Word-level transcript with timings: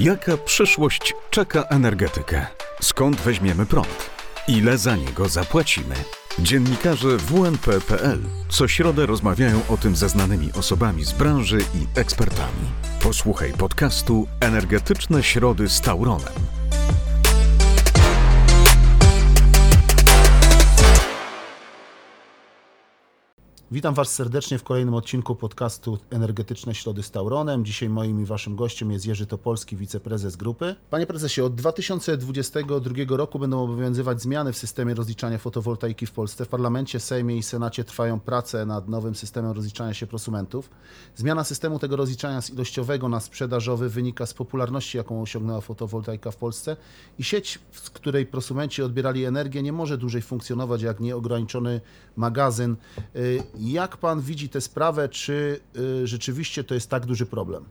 Jaka 0.00 0.36
przyszłość 0.36 1.14
czeka 1.30 1.62
energetykę? 1.62 2.46
Skąd 2.82 3.16
weźmiemy 3.16 3.66
prąd? 3.66 4.10
Ile 4.48 4.78
za 4.78 4.96
niego 4.96 5.28
zapłacimy? 5.28 5.94
Dziennikarze 6.38 7.16
WNP.pl 7.16 8.18
co 8.48 8.68
środę 8.68 9.06
rozmawiają 9.06 9.60
o 9.68 9.76
tym 9.76 9.96
ze 9.96 10.08
znanymi 10.08 10.52
osobami 10.52 11.04
z 11.04 11.12
branży 11.12 11.58
i 11.58 11.98
ekspertami. 12.00 12.66
Posłuchaj 13.02 13.52
podcastu 13.52 14.26
Energetyczne 14.40 15.22
Środy 15.22 15.68
z 15.68 15.80
Tauronem. 15.80 16.59
Witam 23.72 23.94
Was 23.94 24.12
serdecznie 24.12 24.58
w 24.58 24.62
kolejnym 24.62 24.94
odcinku 24.94 25.34
podcastu 25.34 25.98
Energetyczne 26.10 26.74
Środy 26.74 27.02
z 27.02 27.10
Tauronem. 27.10 27.64
Dzisiaj 27.64 27.88
moim 27.88 28.22
i 28.22 28.24
Waszym 28.24 28.56
gościem 28.56 28.90
jest 28.92 29.06
Jerzy 29.06 29.26
Topolski, 29.26 29.76
wiceprezes 29.76 30.36
grupy. 30.36 30.74
Panie 30.90 31.06
prezesie, 31.06 31.44
od 31.44 31.54
2022 31.54 33.16
roku 33.16 33.38
będą 33.38 33.62
obowiązywać 33.62 34.22
zmiany 34.22 34.52
w 34.52 34.58
systemie 34.58 34.94
rozliczania 34.94 35.38
fotowoltaiki 35.38 36.06
w 36.06 36.12
Polsce. 36.12 36.44
W 36.44 36.48
parlamencie, 36.48 37.00
Sejmie 37.00 37.36
i 37.36 37.42
Senacie 37.42 37.84
trwają 37.84 38.20
prace 38.20 38.66
nad 38.66 38.88
nowym 38.88 39.14
systemem 39.14 39.52
rozliczania 39.52 39.94
się 39.94 40.06
prosumentów. 40.06 40.70
Zmiana 41.16 41.44
systemu 41.44 41.78
tego 41.78 41.96
rozliczania 41.96 42.42
z 42.42 42.50
ilościowego 42.50 43.08
na 43.08 43.20
sprzedażowy 43.20 43.88
wynika 43.88 44.26
z 44.26 44.34
popularności, 44.34 44.96
jaką 44.96 45.22
osiągnęła 45.22 45.60
fotowoltaika 45.60 46.30
w 46.30 46.36
Polsce 46.36 46.76
i 47.18 47.24
sieć, 47.24 47.58
z 47.72 47.90
której 47.90 48.26
prosumenci 48.26 48.82
odbierali 48.82 49.24
energię, 49.24 49.62
nie 49.62 49.72
może 49.72 49.98
dłużej 49.98 50.22
funkcjonować 50.22 50.82
jak 50.82 51.00
nieograniczony 51.00 51.80
magazyn. 52.16 52.76
Y, 53.60 53.70
jak 53.70 53.96
pan 53.96 54.20
widzi 54.20 54.48
tę 54.48 54.60
sprawę? 54.60 55.08
Czy 55.08 55.60
y, 56.02 56.06
rzeczywiście 56.06 56.64
to 56.64 56.74
jest 56.74 56.90
tak 56.90 57.06
duży 57.06 57.26
problem? 57.26 57.64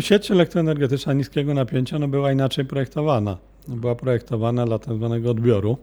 Sieć 0.00 0.30
elektroenergetyczna 0.30 1.12
niskiego 1.12 1.54
napięcia 1.54 1.98
no, 1.98 2.08
była 2.08 2.32
inaczej 2.32 2.64
projektowana. 2.64 3.36
Była 3.68 3.94
projektowana 3.94 4.66
dla 4.66 4.78
tak 4.78 4.94
zwanego 4.96 5.30
odbioru. 5.30 5.78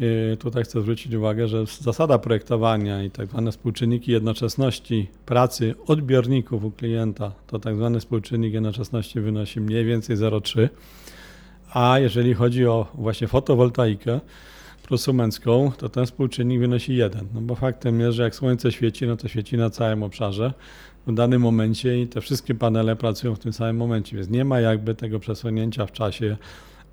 I 0.00 0.36
tutaj 0.36 0.64
chcę 0.64 0.80
zwrócić 0.80 1.14
uwagę, 1.14 1.48
że 1.48 1.64
zasada 1.80 2.18
projektowania 2.18 3.02
i 3.02 3.10
tak 3.10 3.28
zwane 3.28 3.52
współczynniki 3.52 4.12
jednoczesności 4.12 5.08
pracy 5.26 5.74
odbiorników 5.86 6.64
u 6.64 6.70
klienta, 6.70 7.32
to 7.46 7.58
tak 7.58 7.76
zwany 7.76 8.00
współczynnik 8.00 8.54
jednoczesności 8.54 9.20
wynosi 9.20 9.60
mniej 9.60 9.84
więcej 9.84 10.16
0,3. 10.16 10.68
A 11.72 11.98
jeżeli 11.98 12.34
chodzi 12.34 12.66
o 12.66 12.86
właśnie 12.94 13.28
fotowoltaikę, 13.28 14.20
prosumencką, 14.86 15.72
to 15.78 15.88
ten 15.88 16.06
współczynnik 16.06 16.60
wynosi 16.60 16.96
1. 16.96 17.26
No 17.34 17.40
bo 17.40 17.54
faktem 17.54 18.00
jest, 18.00 18.16
że 18.16 18.22
jak 18.22 18.34
słońce 18.34 18.72
świeci, 18.72 19.06
no 19.06 19.16
to 19.16 19.28
świeci 19.28 19.56
na 19.56 19.70
całym 19.70 20.02
obszarze 20.02 20.54
w 21.06 21.14
danym 21.14 21.42
momencie 21.42 22.00
i 22.02 22.06
te 22.06 22.20
wszystkie 22.20 22.54
panele 22.54 22.96
pracują 22.96 23.34
w 23.34 23.38
tym 23.38 23.52
samym 23.52 23.76
momencie, 23.76 24.16
więc 24.16 24.28
nie 24.28 24.44
ma 24.44 24.60
jakby 24.60 24.94
tego 24.94 25.20
przesunięcia 25.20 25.86
w 25.86 25.92
czasie 25.92 26.36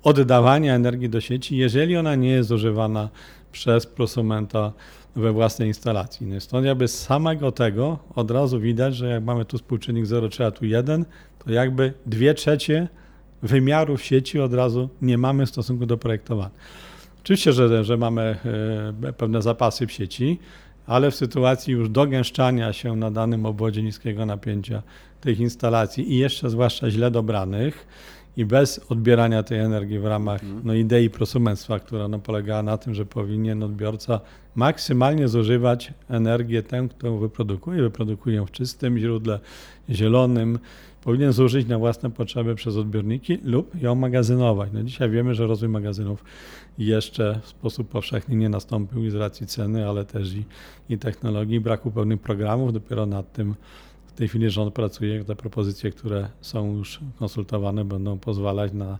oddawania 0.02 0.74
energii 0.74 1.08
do 1.08 1.20
sieci, 1.20 1.56
jeżeli 1.56 1.96
ona 1.96 2.14
nie 2.14 2.30
jest 2.30 2.48
zużywana 2.48 3.08
przez 3.52 3.86
prosumenta 3.86 4.72
we 5.16 5.32
własnej 5.32 5.68
instalacji. 5.68 6.26
No 6.26 6.40
stąd 6.40 6.66
jakby 6.66 6.88
z 6.88 7.02
samego 7.02 7.52
tego 7.52 7.98
od 8.14 8.30
razu 8.30 8.60
widać, 8.60 8.96
że 8.96 9.08
jak 9.08 9.24
mamy 9.24 9.44
tu 9.44 9.58
współczynnik 9.58 10.04
0,3, 10.04 10.44
a 10.44 10.50
tu 10.50 10.64
1, 10.64 11.04
to 11.44 11.52
jakby 11.52 11.92
2 12.06 12.34
trzecie 12.34 12.88
wymiarów 13.42 14.02
sieci 14.02 14.40
od 14.40 14.54
razu 14.54 14.88
nie 15.02 15.18
mamy 15.18 15.46
w 15.46 15.48
stosunku 15.48 15.86
do 15.86 15.98
projektowania. 15.98 16.50
Oczywiście, 17.24 17.52
że, 17.52 17.84
że 17.84 17.96
mamy 17.96 18.36
e, 19.02 19.12
pewne 19.12 19.42
zapasy 19.42 19.86
w 19.86 19.92
sieci, 19.92 20.38
ale 20.86 21.10
w 21.10 21.14
sytuacji 21.14 21.72
już 21.72 21.88
dogęszczania 21.88 22.72
się 22.72 22.96
na 22.96 23.10
danym 23.10 23.46
obwodzie 23.46 23.82
niskiego 23.82 24.26
napięcia 24.26 24.82
tych 25.20 25.40
instalacji 25.40 26.12
i 26.12 26.18
jeszcze 26.18 26.50
zwłaszcza 26.50 26.90
źle 26.90 27.10
dobranych 27.10 27.86
i 28.36 28.44
bez 28.44 28.80
odbierania 28.88 29.42
tej 29.42 29.58
energii 29.58 29.98
w 29.98 30.04
ramach 30.04 30.42
mhm. 30.42 30.60
no, 30.64 30.74
idei 30.74 31.10
prosumenstwa, 31.10 31.78
która 31.78 32.08
no, 32.08 32.18
polegała 32.18 32.62
na 32.62 32.78
tym, 32.78 32.94
że 32.94 33.06
powinien 33.06 33.62
odbiorca 33.62 34.20
maksymalnie 34.54 35.28
zużywać 35.28 35.92
energię 36.08 36.62
tę, 36.62 36.88
którą 36.90 37.18
wyprodukuje, 37.18 37.82
wyprodukuje 37.82 38.36
ją 38.36 38.46
w 38.46 38.50
czystym 38.50 38.98
źródle, 38.98 39.40
zielonym, 39.90 40.58
powinien 41.04 41.32
zużyć 41.32 41.68
na 41.68 41.78
własne 41.78 42.10
potrzeby 42.10 42.54
przez 42.54 42.76
odbiorniki 42.76 43.38
lub 43.44 43.82
ją 43.82 43.94
magazynować. 43.94 44.70
No 44.72 44.82
dzisiaj 44.82 45.10
wiemy, 45.10 45.34
że 45.34 45.46
rozwój 45.46 45.68
magazynów 45.68 46.24
jeszcze 46.78 47.40
w 47.42 47.48
sposób 47.48 47.88
powszechny 47.88 48.36
nie 48.36 48.48
nastąpił 48.48 49.04
i 49.04 49.10
z 49.10 49.14
racji 49.14 49.46
ceny, 49.46 49.88
ale 49.88 50.04
też 50.04 50.34
i, 50.34 50.44
i 50.88 50.98
technologii, 50.98 51.60
braku 51.60 51.90
pewnych 51.90 52.20
programów. 52.20 52.72
Dopiero 52.72 53.06
nad 53.06 53.32
tym 53.32 53.54
w 54.06 54.12
tej 54.12 54.28
chwili 54.28 54.50
rząd 54.50 54.74
pracuje. 54.74 55.24
Te 55.24 55.36
propozycje, 55.36 55.90
które 55.90 56.28
są 56.40 56.76
już 56.76 57.00
konsultowane, 57.18 57.84
będą 57.84 58.18
pozwalać 58.18 58.72
na, 58.72 58.98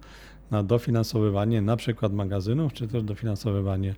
na 0.51 0.63
dofinansowywanie 0.63 1.63
na 1.63 1.77
przykład 1.77 2.13
magazynów, 2.13 2.73
czy 2.73 2.89
też 2.89 3.03
dofinansowywanie 3.03 3.95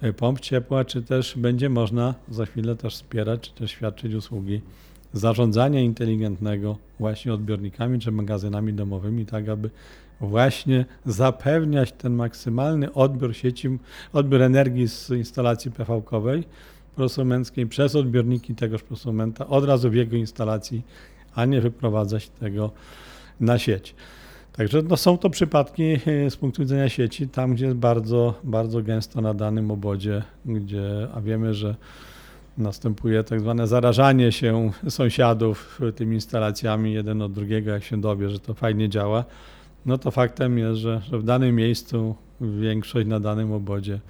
e, 0.00 0.12
pomp 0.12 0.40
ciepła, 0.40 0.84
czy 0.84 1.02
też 1.02 1.38
będzie 1.38 1.68
można 1.68 2.14
za 2.28 2.46
chwilę 2.46 2.76
też 2.76 2.94
wspierać, 2.94 3.40
czy 3.40 3.54
też 3.54 3.70
świadczyć 3.70 4.14
usługi 4.14 4.60
zarządzania 5.16 5.80
inteligentnego 5.80 6.76
właśnie 6.98 7.34
odbiornikami 7.34 7.98
czy 7.98 8.12
magazynami 8.12 8.72
domowymi, 8.72 9.26
tak 9.26 9.48
aby 9.48 9.70
właśnie 10.20 10.84
zapewniać 11.06 11.92
ten 11.92 12.14
maksymalny 12.14 12.92
odbiór 12.92 13.36
sieci, 13.36 13.78
odbiór 14.12 14.42
energii 14.42 14.88
z 14.88 15.10
instalacji 15.10 15.70
PV-kowej 15.70 16.42
prosumenckiej 16.96 17.66
przez 17.66 17.96
odbiorniki 17.96 18.54
tegoż 18.54 18.82
prosumenta 18.82 19.46
od 19.46 19.64
razu 19.64 19.90
w 19.90 19.94
jego 19.94 20.16
instalacji, 20.16 20.82
a 21.34 21.44
nie 21.44 21.60
wyprowadzać 21.60 22.28
tego 22.28 22.70
na 23.40 23.58
sieć. 23.58 23.94
Także 24.52 24.82
no, 24.82 24.96
są 24.96 25.18
to 25.18 25.30
przypadki 25.30 25.82
e, 25.84 26.30
z 26.30 26.36
punktu 26.36 26.62
widzenia 26.62 26.88
sieci, 26.88 27.28
tam 27.28 27.54
gdzie 27.54 27.64
jest 27.64 27.76
bardzo, 27.76 28.34
bardzo 28.44 28.82
gęsto 28.82 29.20
na 29.20 29.34
danym 29.34 29.70
obodzie, 29.70 30.22
gdzie, 30.46 31.08
a 31.14 31.20
wiemy, 31.20 31.54
że 31.54 31.76
następuje 32.58 33.24
tak 33.24 33.40
zwane 33.40 33.66
zarażanie 33.66 34.32
się 34.32 34.70
sąsiadów 34.88 35.80
tymi 35.96 36.14
instalacjami 36.14 36.92
jeden 36.92 37.22
od 37.22 37.32
drugiego, 37.32 37.70
jak 37.70 37.84
się 37.84 38.00
dowie, 38.00 38.30
że 38.30 38.40
to 38.40 38.54
fajnie 38.54 38.88
działa, 38.88 39.24
no 39.86 39.98
to 39.98 40.10
faktem 40.10 40.58
jest, 40.58 40.80
że, 40.80 41.00
że 41.10 41.18
w 41.18 41.24
danym 41.24 41.56
miejscu 41.56 42.14
większość 42.40 43.06
na 43.06 43.20
danym 43.20 43.52
obodzie 43.52 44.00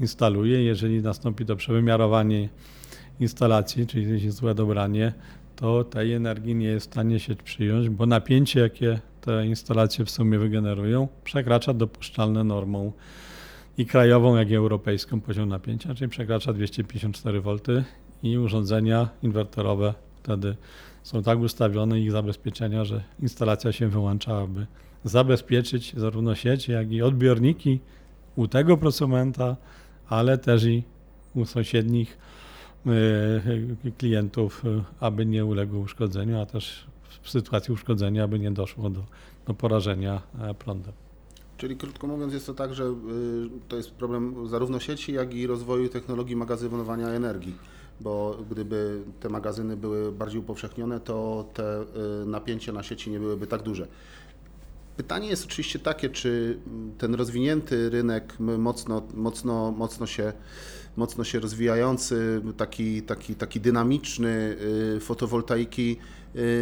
instaluje. 0.00 0.64
Jeżeli 0.64 1.02
nastąpi 1.02 1.46
to 1.46 1.56
przewymiarowanie 1.56 2.48
instalacji, 3.20 3.86
czyli 3.86 4.30
złe 4.30 4.54
dobranie, 4.54 5.12
to 5.56 5.84
tej 5.84 6.12
energii 6.12 6.54
nie 6.54 6.66
jest 6.66 6.86
w 6.86 6.92
stanie 6.92 7.20
się 7.20 7.36
przyjąć, 7.36 7.88
bo 7.88 8.06
napięcie, 8.06 8.60
jakie 8.60 9.00
te 9.20 9.46
instalacje 9.46 10.04
w 10.04 10.10
sumie 10.10 10.38
wygenerują, 10.38 11.08
przekracza 11.24 11.74
dopuszczalne 11.74 12.44
normą 12.44 12.92
i 13.78 13.86
krajową, 13.86 14.36
jak 14.36 14.50
i 14.50 14.54
europejską 14.54 15.20
poziom 15.20 15.48
napięcia, 15.48 15.94
czyli 15.94 16.10
przekracza 16.10 16.52
254 16.52 17.40
V 17.40 17.56
i 18.22 18.38
urządzenia 18.38 19.08
inwerterowe 19.22 19.94
wtedy 20.22 20.56
są 21.02 21.22
tak 21.22 21.38
ustawione 21.38 22.00
ich 22.00 22.12
zabezpieczenia, 22.12 22.84
że 22.84 23.02
instalacja 23.20 23.72
się 23.72 23.88
wyłącza, 23.88 24.38
aby 24.38 24.66
zabezpieczyć 25.04 25.94
zarówno 25.96 26.34
sieć, 26.34 26.68
jak 26.68 26.92
i 26.92 27.02
odbiorniki 27.02 27.80
u 28.36 28.48
tego 28.48 28.76
prosumenta, 28.76 29.56
ale 30.08 30.38
też 30.38 30.64
i 30.64 30.82
u 31.34 31.44
sąsiednich 31.44 32.18
e, 32.86 32.90
klientów, 33.98 34.64
e, 34.64 34.84
aby 35.00 35.26
nie 35.26 35.44
uległy 35.44 35.78
uszkodzeniu, 35.78 36.40
a 36.40 36.46
też 36.46 36.86
w 37.22 37.30
sytuacji 37.30 37.74
uszkodzenia, 37.74 38.24
aby 38.24 38.38
nie 38.38 38.50
doszło 38.50 38.90
do, 38.90 39.04
do 39.46 39.54
porażenia 39.54 40.22
e, 40.40 40.54
prądem. 40.54 40.92
Czyli 41.62 41.76
krótko 41.76 42.06
mówiąc 42.06 42.32
jest 42.32 42.46
to 42.46 42.54
tak, 42.54 42.74
że 42.74 42.84
y, 42.84 42.94
to 43.68 43.76
jest 43.76 43.90
problem 43.90 44.48
zarówno 44.48 44.80
sieci, 44.80 45.12
jak 45.12 45.34
i 45.34 45.46
rozwoju 45.46 45.88
technologii 45.88 46.36
magazynowania 46.36 47.08
energii, 47.08 47.54
bo 48.00 48.38
gdyby 48.50 49.02
te 49.20 49.28
magazyny 49.28 49.76
były 49.76 50.12
bardziej 50.12 50.40
upowszechnione, 50.40 51.00
to 51.00 51.48
te 51.54 51.82
y, 52.22 52.26
napięcia 52.26 52.72
na 52.72 52.82
sieci 52.82 53.10
nie 53.10 53.18
byłyby 53.18 53.46
tak 53.46 53.62
duże. 53.62 53.86
Pytanie 54.96 55.28
jest 55.28 55.44
oczywiście 55.44 55.78
takie, 55.78 56.10
czy 56.10 56.58
ten 56.98 57.14
rozwinięty 57.14 57.90
rynek, 57.90 58.40
mocno, 58.40 59.02
mocno, 59.14 59.72
mocno, 59.72 60.06
się, 60.06 60.32
mocno 60.96 61.24
się 61.24 61.40
rozwijający, 61.40 62.42
taki, 62.56 63.02
taki, 63.02 63.34
taki 63.34 63.60
dynamiczny 63.60 64.56
y, 64.96 65.00
fotowoltaiki 65.00 65.96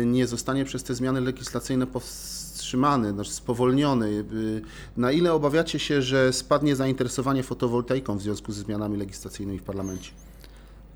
nie 0.07 0.27
zostanie 0.27 0.65
przez 0.65 0.83
te 0.83 0.95
zmiany 0.95 1.21
legislacyjne 1.21 1.87
powstrzymany 1.87 2.50
wstrzymany, 2.71 3.13
znaczy 3.13 3.31
spowolniony. 3.31 4.07
Y, 4.07 4.63
na 4.97 5.13
ile 5.13 5.33
obawiacie 5.33 5.79
się, 5.79 6.03
że 6.03 6.33
spadnie 6.33 6.77
zainteresowanie 6.77 7.43
fotowoltaiką 7.43 8.19
w 8.19 8.23
związku 8.23 8.53
ze 8.53 8.63
zmianami 8.63 8.97
legislacyjnymi 8.97 9.59
w 9.59 9.63
parlamencie? 9.63 10.11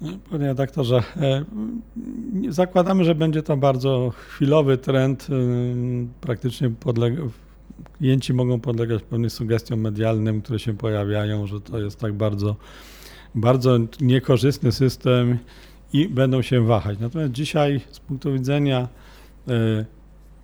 No, 0.01 0.09
panie 0.31 0.47
redaktorze, 0.47 1.03
e, 1.17 1.45
zakładamy, 2.49 3.05
że 3.05 3.15
będzie 3.15 3.43
to 3.43 3.57
bardzo 3.57 4.11
chwilowy 4.11 4.79
trend. 4.79 5.27
Y, 5.31 6.07
praktycznie 6.21 6.71
podlega, 6.71 7.23
klienci 7.99 8.35
mogą 8.35 8.61
podlegać 8.61 9.03
pewnym 9.03 9.31
sugestiom 9.31 9.81
medialnym, 9.81 10.43
które 10.43 10.59
się 10.59 10.77
pojawiają, 10.77 11.47
że 11.47 11.61
to 11.61 11.79
jest 11.79 11.99
tak 11.99 12.13
bardzo, 12.13 12.57
bardzo 13.35 13.79
niekorzystny 14.01 14.73
system 14.73 15.39
i 15.93 16.09
będą 16.09 16.43
się 16.43 16.67
wahać. 16.67 16.99
Natomiast 16.99 17.33
dzisiaj 17.33 17.81
z 17.91 18.01
punktu 18.01 18.33
widzenia 18.33 18.89
e, 19.49 19.85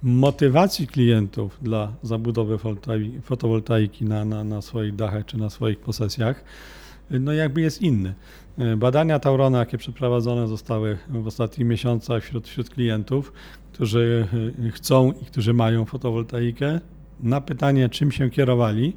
motywacji 0.02 0.87
klientów 0.87 1.58
dla 1.62 1.93
zabudowy 2.02 2.56
fotowoltai- 2.56 3.20
fotowoltaiki 3.23 4.05
na, 4.05 4.25
na, 4.25 4.44
na 4.44 4.62
swoich 4.62 4.97
dachach 4.97 5.26
czy 5.26 5.38
na 5.38 5.50
swoich 5.50 5.79
posesjach, 5.79 6.44
no 7.11 7.32
jakby 7.32 7.61
jest 7.61 7.82
inny. 7.82 8.14
Badania 8.76 9.19
Taurona, 9.19 9.58
jakie 9.58 9.79
przeprowadzone 9.79 10.49
zostały 10.49 10.99
w 11.08 11.26
ostatnich 11.26 11.67
miesiącach 11.67 12.23
wśród, 12.23 12.49
wśród 12.49 12.70
klientów, 12.70 13.32
którzy 13.73 14.26
e, 14.67 14.70
chcą 14.70 15.12
i 15.12 15.25
którzy 15.25 15.52
mają 15.52 15.85
fotowoltaikę, 15.85 16.81
na 17.20 17.41
pytanie, 17.41 17.88
czym 17.88 18.12
się 18.12 18.31
kierowali, 18.31 18.96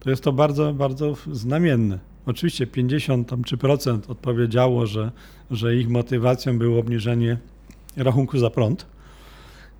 to 0.00 0.10
jest 0.10 0.24
to 0.24 0.32
bardzo, 0.32 0.74
bardzo 0.74 1.14
znamienne. 1.32 1.98
Oczywiście 2.26 2.66
50 2.66 3.28
tam, 3.28 3.44
czy 3.44 3.56
procent 3.56 4.10
odpowiedziało, 4.10 4.86
że, 4.86 5.12
że 5.50 5.76
ich 5.76 5.88
motywacją 5.88 6.58
było 6.58 6.78
obniżenie 6.78 7.38
rachunku 7.96 8.38
za 8.38 8.50
prąd. 8.50 8.86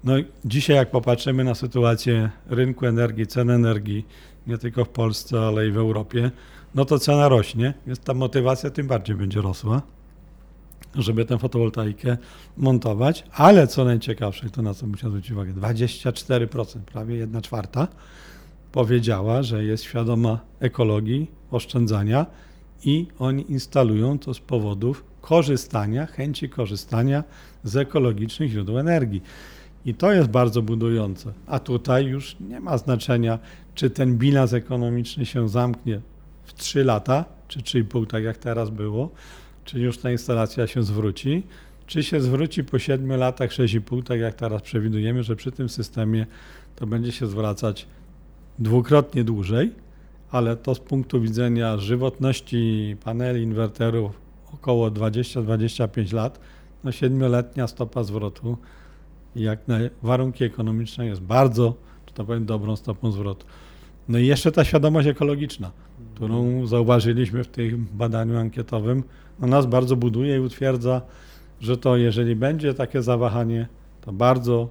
No 0.05 0.13
dzisiaj 0.45 0.77
jak 0.77 0.91
popatrzymy 0.91 1.45
na 1.45 1.55
sytuację 1.55 2.31
rynku 2.47 2.87
energii, 2.87 3.27
cen 3.27 3.51
energii, 3.51 4.07
nie 4.47 4.59
tylko 4.59 4.85
w 4.85 4.89
Polsce, 4.89 5.41
ale 5.41 5.69
i 5.69 5.71
w 5.71 5.77
Europie, 5.77 6.31
no 6.75 6.85
to 6.85 6.99
cena 6.99 7.29
rośnie, 7.29 7.75
więc 7.87 7.99
ta 7.99 8.15
motywacja 8.15 8.71
tym 8.71 8.87
bardziej 8.87 9.17
będzie 9.17 9.41
rosła, 9.41 9.83
żeby 10.95 11.25
tę 11.25 11.39
fotowoltaikę 11.39 12.17
montować, 12.57 13.25
ale 13.33 13.67
co 13.67 13.85
najciekawsze, 13.85 14.51
to 14.51 14.63
na 14.63 14.75
co 14.75 14.87
muszę 14.87 15.09
zwrócić 15.09 15.31
uwagę, 15.31 15.53
24%, 15.53 16.81
prawie 16.81 17.17
1 17.17 17.43
czwarta, 17.43 17.89
powiedziała, 18.73 19.43
że 19.43 19.65
jest 19.65 19.85
świadoma 19.85 20.39
ekologii, 20.61 21.31
oszczędzania 21.51 22.27
i 22.85 23.07
oni 23.19 23.51
instalują 23.51 24.19
to 24.19 24.35
z 24.35 24.41
powodów 24.41 25.05
korzystania, 25.21 26.07
chęci 26.07 26.49
korzystania 26.49 27.25
z 27.65 27.77
ekologicznych 27.77 28.51
źródeł 28.51 28.79
energii. 28.79 29.23
I 29.85 29.95
to 29.95 30.13
jest 30.13 30.29
bardzo 30.29 30.63
budujące. 30.63 31.33
A 31.47 31.59
tutaj 31.59 32.07
już 32.07 32.37
nie 32.41 32.61
ma 32.61 32.79
znaczenia, 32.79 33.39
czy 33.75 33.91
ten 33.91 34.19
bilans 34.19 34.53
ekonomiczny 34.53 35.27
się 35.27 35.49
zamknie 35.49 36.01
w 36.45 36.55
3 36.55 36.85
lata, 36.85 37.25
czy 37.49 37.61
3,5, 37.61 38.07
tak 38.07 38.25
jak 38.25 38.39
teraz 38.39 38.71
było, 38.71 39.11
czy 39.65 39.81
już 39.81 39.99
ta 39.99 40.13
instalacja 40.13 40.67
się 40.67 40.83
zwróci, 40.83 41.43
czy 41.87 42.03
się 42.03 42.21
zwróci 42.21 42.65
po 42.65 42.79
7 42.79 43.19
latach 43.19 43.51
6,5, 43.51 44.03
tak 44.03 44.21
jak 44.21 44.35
teraz 44.35 44.63
przewidujemy, 44.63 45.23
że 45.23 45.37
przy 45.37 45.53
tym 45.53 45.69
systemie 45.69 46.27
to 46.77 46.87
będzie 46.87 47.13
się 47.13 47.27
zwracać 47.27 47.87
dwukrotnie 48.59 49.25
dłużej, 49.25 49.73
ale 50.31 50.57
to 50.57 50.75
z 50.75 50.81
punktu 50.81 51.21
widzenia 51.21 51.79
żywotności 51.79 52.97
paneli, 53.05 53.43
inwerterów 53.43 54.21
około 54.55 54.91
20-25 54.91 56.13
lat, 56.13 56.41
no 56.85 56.91
7-letnia 56.91 57.67
stopa 57.67 58.05
zwrotu 58.05 58.57
jak 59.37 59.69
na 59.69 59.79
warunki 60.03 60.45
ekonomiczne 60.45 61.07
jest 61.07 61.21
bardzo, 61.21 61.75
że 62.07 62.15
tak 62.15 62.27
powiem, 62.27 62.45
dobrą 62.45 62.77
stopą 62.77 63.13
zwrotu. 63.13 63.47
No 64.09 64.19
i 64.19 64.27
jeszcze 64.27 64.53
ta 64.53 64.65
świadomość 64.65 65.09
ekologiczna, 65.09 65.71
którą 66.15 66.67
zauważyliśmy 66.67 67.45
w 67.45 67.49
tym 67.49 67.87
badaniu 67.93 68.39
ankietowym, 68.39 69.03
no 69.41 69.47
nas 69.47 69.67
bardzo 69.67 69.97
buduje 69.97 70.37
i 70.37 70.41
utwierdza, 70.41 71.03
że 71.61 71.77
to 71.77 71.97
jeżeli 71.97 72.37
będzie 72.37 72.75
takie 72.75 73.03
zawahanie, 73.03 73.69
to 74.01 74.13
bardzo 74.13 74.69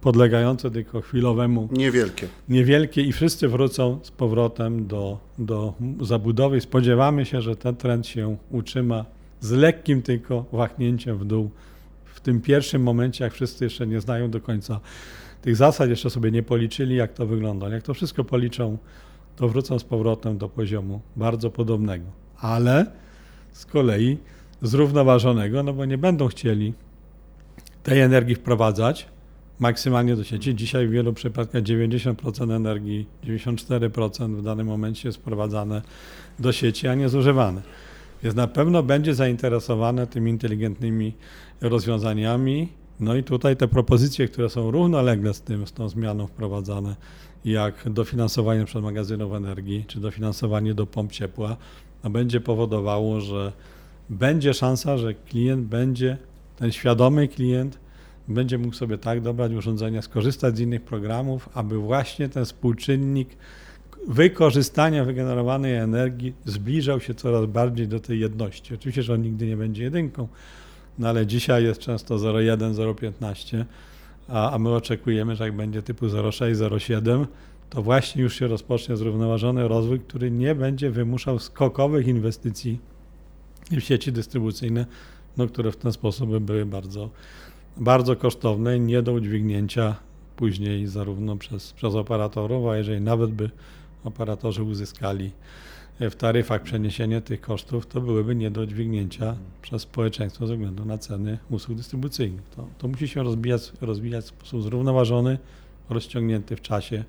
podlegające 0.00 0.70
tylko 0.70 1.00
chwilowemu 1.00 1.68
Niewielkie. 1.72 2.28
niewielkie 2.48 3.02
i 3.02 3.12
wszyscy 3.12 3.48
wrócą 3.48 3.98
z 4.02 4.10
powrotem 4.10 4.86
do, 4.86 5.18
do 5.38 5.74
zabudowy. 6.00 6.60
Spodziewamy 6.60 7.24
się, 7.24 7.40
że 7.40 7.56
ten 7.56 7.76
trend 7.76 8.06
się 8.06 8.36
utrzyma 8.50 9.04
z 9.40 9.50
lekkim 9.50 10.02
tylko 10.02 10.44
wahnięciem 10.52 11.18
w 11.18 11.24
dół. 11.24 11.50
W 12.14 12.20
tym 12.20 12.40
pierwszym 12.40 12.82
momencie, 12.82 13.24
jak 13.24 13.32
wszyscy 13.32 13.64
jeszcze 13.64 13.86
nie 13.86 14.00
znają 14.00 14.30
do 14.30 14.40
końca 14.40 14.80
tych 15.42 15.56
zasad, 15.56 15.90
jeszcze 15.90 16.10
sobie 16.10 16.30
nie 16.30 16.42
policzyli, 16.42 16.96
jak 16.96 17.12
to 17.12 17.26
wygląda. 17.26 17.68
Jak 17.68 17.82
to 17.82 17.94
wszystko 17.94 18.24
policzą, 18.24 18.78
to 19.36 19.48
wrócą 19.48 19.78
z 19.78 19.84
powrotem 19.84 20.38
do 20.38 20.48
poziomu 20.48 21.00
bardzo 21.16 21.50
podobnego. 21.50 22.04
Ale 22.38 22.86
z 23.52 23.66
kolei 23.66 24.18
zrównoważonego, 24.62 25.62
no 25.62 25.72
bo 25.72 25.84
nie 25.84 25.98
będą 25.98 26.28
chcieli 26.28 26.74
tej 27.82 28.00
energii 28.00 28.34
wprowadzać, 28.34 29.08
maksymalnie 29.58 30.16
do 30.16 30.24
sieci. 30.24 30.54
Dzisiaj 30.54 30.86
w 30.86 30.90
wielu 30.90 31.12
przypadkach 31.12 31.62
90% 31.62 32.56
energii, 32.56 33.06
94% 33.24 34.36
w 34.36 34.42
danym 34.42 34.66
momencie 34.66 35.08
jest 35.08 35.18
wprowadzane 35.18 35.82
do 36.38 36.52
sieci, 36.52 36.88
a 36.88 36.94
nie 36.94 37.08
zużywane. 37.08 37.62
Więc 38.22 38.34
na 38.34 38.46
pewno 38.46 38.82
będzie 38.82 39.14
zainteresowane 39.14 40.06
tymi 40.06 40.30
inteligentnymi 40.30 41.12
rozwiązaniami. 41.62 42.68
No 43.00 43.16
i 43.16 43.22
tutaj 43.22 43.56
te 43.56 43.68
propozycje, 43.68 44.28
które 44.28 44.50
są 44.50 44.70
równolegle 44.70 45.34
z 45.34 45.40
tym, 45.40 45.66
z 45.66 45.72
tą 45.72 45.88
zmianą 45.88 46.26
wprowadzane, 46.26 46.96
jak 47.44 47.90
dofinansowanie 47.90 48.64
przed 48.64 48.82
magazynów 48.82 49.34
energii, 49.34 49.84
czy 49.88 50.00
dofinansowanie 50.00 50.74
do 50.74 50.86
pomp 50.86 51.12
ciepła, 51.12 51.56
no 52.04 52.10
będzie 52.10 52.40
powodowało, 52.40 53.20
że 53.20 53.52
będzie 54.10 54.54
szansa, 54.54 54.98
że 54.98 55.14
klient 55.14 55.66
będzie, 55.66 56.18
ten 56.56 56.72
świadomy 56.72 57.28
klient, 57.28 57.78
będzie 58.28 58.58
mógł 58.58 58.74
sobie 58.74 58.98
tak 58.98 59.20
dobrać 59.20 59.52
urządzenia, 59.52 60.02
skorzystać 60.02 60.56
z 60.56 60.60
innych 60.60 60.82
programów, 60.82 61.48
aby 61.54 61.78
właśnie 61.78 62.28
ten 62.28 62.44
współczynnik 62.44 63.28
wykorzystania 64.08 65.04
wygenerowanej 65.04 65.76
energii 65.76 66.34
zbliżał 66.44 67.00
się 67.00 67.14
coraz 67.14 67.46
bardziej 67.46 67.88
do 67.88 68.00
tej 68.00 68.20
jedności. 68.20 68.74
Oczywiście, 68.74 69.02
że 69.02 69.14
on 69.14 69.22
nigdy 69.22 69.46
nie 69.46 69.56
będzie 69.56 69.82
jedynką, 69.82 70.28
no 70.98 71.08
ale 71.08 71.26
dzisiaj 71.26 71.64
jest 71.64 71.80
często 71.80 72.16
0,1, 72.16 72.74
0,15, 72.74 73.64
a, 74.28 74.50
a 74.50 74.58
my 74.58 74.74
oczekujemy, 74.74 75.36
że 75.36 75.44
jak 75.44 75.56
będzie 75.56 75.82
typu 75.82 76.06
0,6, 76.06 76.54
0,7, 76.54 77.26
to 77.70 77.82
właśnie 77.82 78.22
już 78.22 78.34
się 78.38 78.46
rozpocznie 78.46 78.96
zrównoważony 78.96 79.68
rozwój, 79.68 80.00
który 80.00 80.30
nie 80.30 80.54
będzie 80.54 80.90
wymuszał 80.90 81.38
skokowych 81.38 82.06
inwestycji 82.06 82.78
w 83.70 83.80
sieci 83.80 84.12
dystrybucyjne, 84.12 84.86
no, 85.36 85.46
które 85.46 85.72
w 85.72 85.76
ten 85.76 85.92
sposób 85.92 86.30
by 86.30 86.40
były 86.40 86.66
bardzo 86.66 87.10
bardzo 87.76 88.16
kosztowne 88.16 88.76
i 88.76 88.80
nie 88.80 89.02
do 89.02 89.12
udźwignięcia 89.12 89.96
później 90.36 90.86
zarówno 90.86 91.36
przez, 91.36 91.72
przez 91.72 91.94
operatorów, 91.94 92.66
a 92.66 92.76
jeżeli 92.76 93.00
nawet 93.00 93.30
by 93.30 93.50
operatorzy 94.04 94.62
uzyskali 94.62 95.30
w 96.00 96.14
taryfach 96.14 96.62
przeniesienie 96.62 97.20
tych 97.20 97.40
kosztów, 97.40 97.86
to 97.86 98.00
byłyby 98.00 98.34
nie 98.34 98.50
do 98.50 98.60
udźwignięcia 98.60 99.36
przez 99.62 99.82
społeczeństwo 99.82 100.46
ze 100.46 100.54
względu 100.54 100.84
na 100.84 100.98
ceny 100.98 101.38
usług 101.50 101.78
dystrybucyjnych. 101.78 102.42
To, 102.56 102.66
to 102.78 102.88
musi 102.88 103.08
się 103.08 103.22
rozwijać, 103.22 103.72
rozwijać 103.80 104.24
w 104.24 104.28
sposób 104.28 104.62
zrównoważony, 104.62 105.38
rozciągnięty 105.90 106.56
w 106.56 106.60
czasie, 106.60 107.04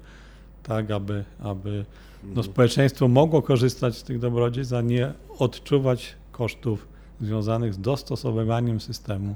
tak 0.63 0.91
aby, 0.91 1.23
aby 1.39 1.85
no, 2.23 2.43
społeczeństwo 2.43 3.07
mogło 3.07 3.41
korzystać 3.41 3.97
z 3.97 4.03
tych 4.03 4.19
dobrodziejstw, 4.19 4.73
a 4.73 4.81
nie 4.81 5.13
odczuwać 5.39 6.15
kosztów 6.31 6.87
związanych 7.21 7.73
z 7.73 7.79
dostosowywaniem 7.79 8.81
systemu 8.81 9.35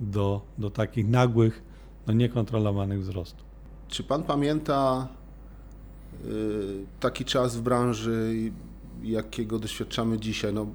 do, 0.00 0.40
do 0.58 0.70
takich 0.70 1.08
nagłych, 1.08 1.62
no 2.06 2.12
niekontrolowanych 2.12 3.00
wzrostów. 3.00 3.48
Czy 3.88 4.04
pan 4.04 4.22
pamięta 4.22 5.08
y, 6.24 6.28
taki 7.00 7.24
czas 7.24 7.56
w 7.56 7.60
branży, 7.60 8.34
jakiego 9.02 9.58
doświadczamy 9.58 10.18
dzisiaj? 10.18 10.52
No, 10.52 10.66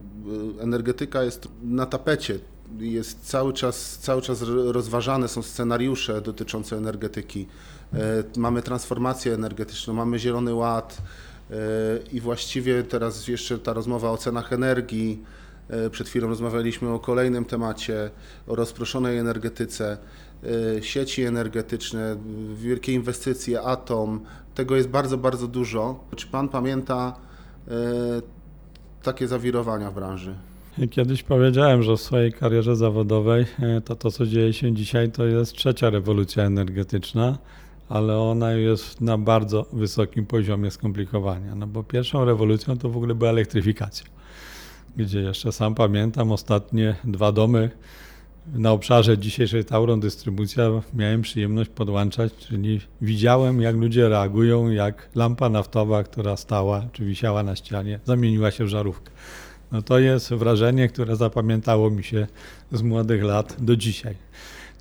y, 0.57 0.61
energetyka 0.61 1.23
jest 1.23 1.47
na 1.63 1.85
tapecie, 1.85 2.39
jest 2.79 3.19
cały 3.21 3.53
czas, 3.53 3.97
cały 3.97 4.21
czas 4.21 4.41
rozważane 4.65 5.27
są 5.27 5.41
scenariusze 5.41 6.21
dotyczące 6.21 6.77
energetyki. 6.77 7.47
Y, 7.93 7.97
Mamy 8.39 8.61
transformację 8.61 9.33
energetyczną, 9.33 9.93
mamy 9.93 10.19
Zielony 10.19 10.53
Ład 10.53 10.97
y, 11.51 11.55
i 12.11 12.21
właściwie 12.21 12.83
teraz 12.83 13.27
jeszcze 13.27 13.59
ta 13.59 13.73
rozmowa 13.73 14.11
o 14.11 14.17
cenach 14.17 14.53
energii. 14.53 15.23
Y, 15.85 15.89
Przed 15.89 16.09
chwilą 16.09 16.27
rozmawialiśmy 16.27 16.89
o 16.89 16.99
kolejnym 16.99 17.45
temacie, 17.45 18.11
o 18.47 18.55
rozproszonej 18.55 19.17
energetyce, 19.17 19.97
sieci 20.81 21.23
energetyczne, 21.23 22.17
wielkie 22.55 22.93
inwestycje, 22.93 23.61
atom. 23.61 24.19
Tego 24.55 24.75
jest 24.75 24.89
bardzo, 24.89 25.17
bardzo 25.17 25.47
dużo. 25.47 26.03
Czy 26.15 26.27
Pan 26.27 26.49
pamięta 26.49 27.15
takie 29.03 29.27
zawirowania 29.27 29.91
w 29.91 29.93
branży? 29.93 30.36
Kiedyś 30.91 31.24
powiedziałem, 31.24 31.84
że 31.84 31.98
w 31.98 32.01
swojej 32.01 32.34
karierze 32.34 32.75
zawodowej 32.75 33.46
e, 33.60 33.82
to, 33.82 33.96
to 33.96 34.12
co 34.12 34.25
dzieje 34.25 34.53
się 34.53 34.74
dzisiaj, 34.74 35.12
to 35.12 35.25
jest 35.25 35.53
trzecia 35.53 35.89
rewolucja 35.89 36.43
energetyczna, 36.43 37.38
ale 37.89 38.20
ona 38.20 38.51
jest 38.51 39.01
na 39.01 39.17
bardzo 39.17 39.65
wysokim 39.74 40.25
poziomie 40.25 40.72
skomplikowania. 40.72 41.55
No 41.55 41.67
bo 41.67 41.84
pierwszą 41.84 42.25
rewolucją 42.25 42.77
to 42.77 42.89
w 42.89 42.98
ogóle 42.98 43.15
była 43.15 43.29
elektryfikacja, 43.29 44.05
gdzie 44.98 45.20
jeszcze 45.22 45.51
sam 45.51 45.75
pamiętam 45.75 46.32
ostatnie 46.32 46.96
dwa 47.03 47.32
domy 47.32 47.70
na 48.47 48.71
obszarze 48.71 49.17
dzisiejszej 49.17 49.65
Tauron 49.65 50.00
Dystrybucja 50.00 50.63
miałem 50.93 51.21
przyjemność 51.21 51.69
podłączać, 51.69 52.33
czyli 52.35 52.81
widziałem, 53.01 53.62
jak 53.62 53.75
ludzie 53.75 54.09
reagują, 54.09 54.69
jak 54.69 55.09
lampa 55.15 55.50
naftowa, 55.50 56.03
która 56.03 56.38
stała 56.38 56.85
czy 56.91 57.05
wisiała 57.05 57.43
na 57.43 57.55
ścianie, 57.55 58.00
zamieniła 58.05 58.51
się 58.51 58.65
w 58.65 58.67
żarówkę. 58.67 59.12
No 59.71 59.81
to 59.81 60.00
jest 60.00 60.33
wrażenie, 60.33 60.88
które 60.88 61.15
zapamiętało 61.15 61.89
mi 61.89 62.03
się 62.03 62.27
z 62.71 62.81
młodych 62.81 63.23
lat 63.23 63.55
do 63.59 63.75
dzisiaj. 63.75 64.15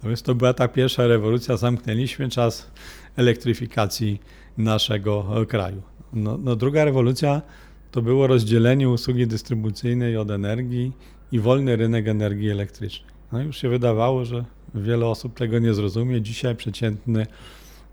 To 0.03 0.09
więc 0.09 0.23
to 0.23 0.35
była 0.35 0.55
ta 0.55 0.69
pierwsza 0.69 1.07
rewolucja, 1.07 1.57
zamknęliśmy 1.57 2.29
czas 2.29 2.71
elektryfikacji 3.17 4.21
naszego 4.59 5.27
kraju. 5.49 5.83
No, 6.13 6.39
no 6.39 6.57
druga 6.57 6.85
rewolucja 6.85 7.43
to 7.91 8.03
było 8.03 8.27
rozdzielenie 8.27 8.89
usługi 8.89 9.27
dystrybucyjnej 9.27 10.17
od 10.17 10.31
energii 10.31 10.93
i 11.33 11.41
wolny 11.41 11.77
rynek 11.77 12.09
energii 12.09 12.51
elektrycznej. 12.51 13.12
No 13.33 13.43
już 13.43 13.57
się 13.57 13.69
wydawało, 13.69 14.25
że 14.25 14.45
wiele 14.75 15.07
osób 15.07 15.35
tego 15.35 15.59
nie 15.59 15.75
zrozumie. 15.75 16.21
Dzisiaj 16.23 16.57
przeciętny 16.57 17.27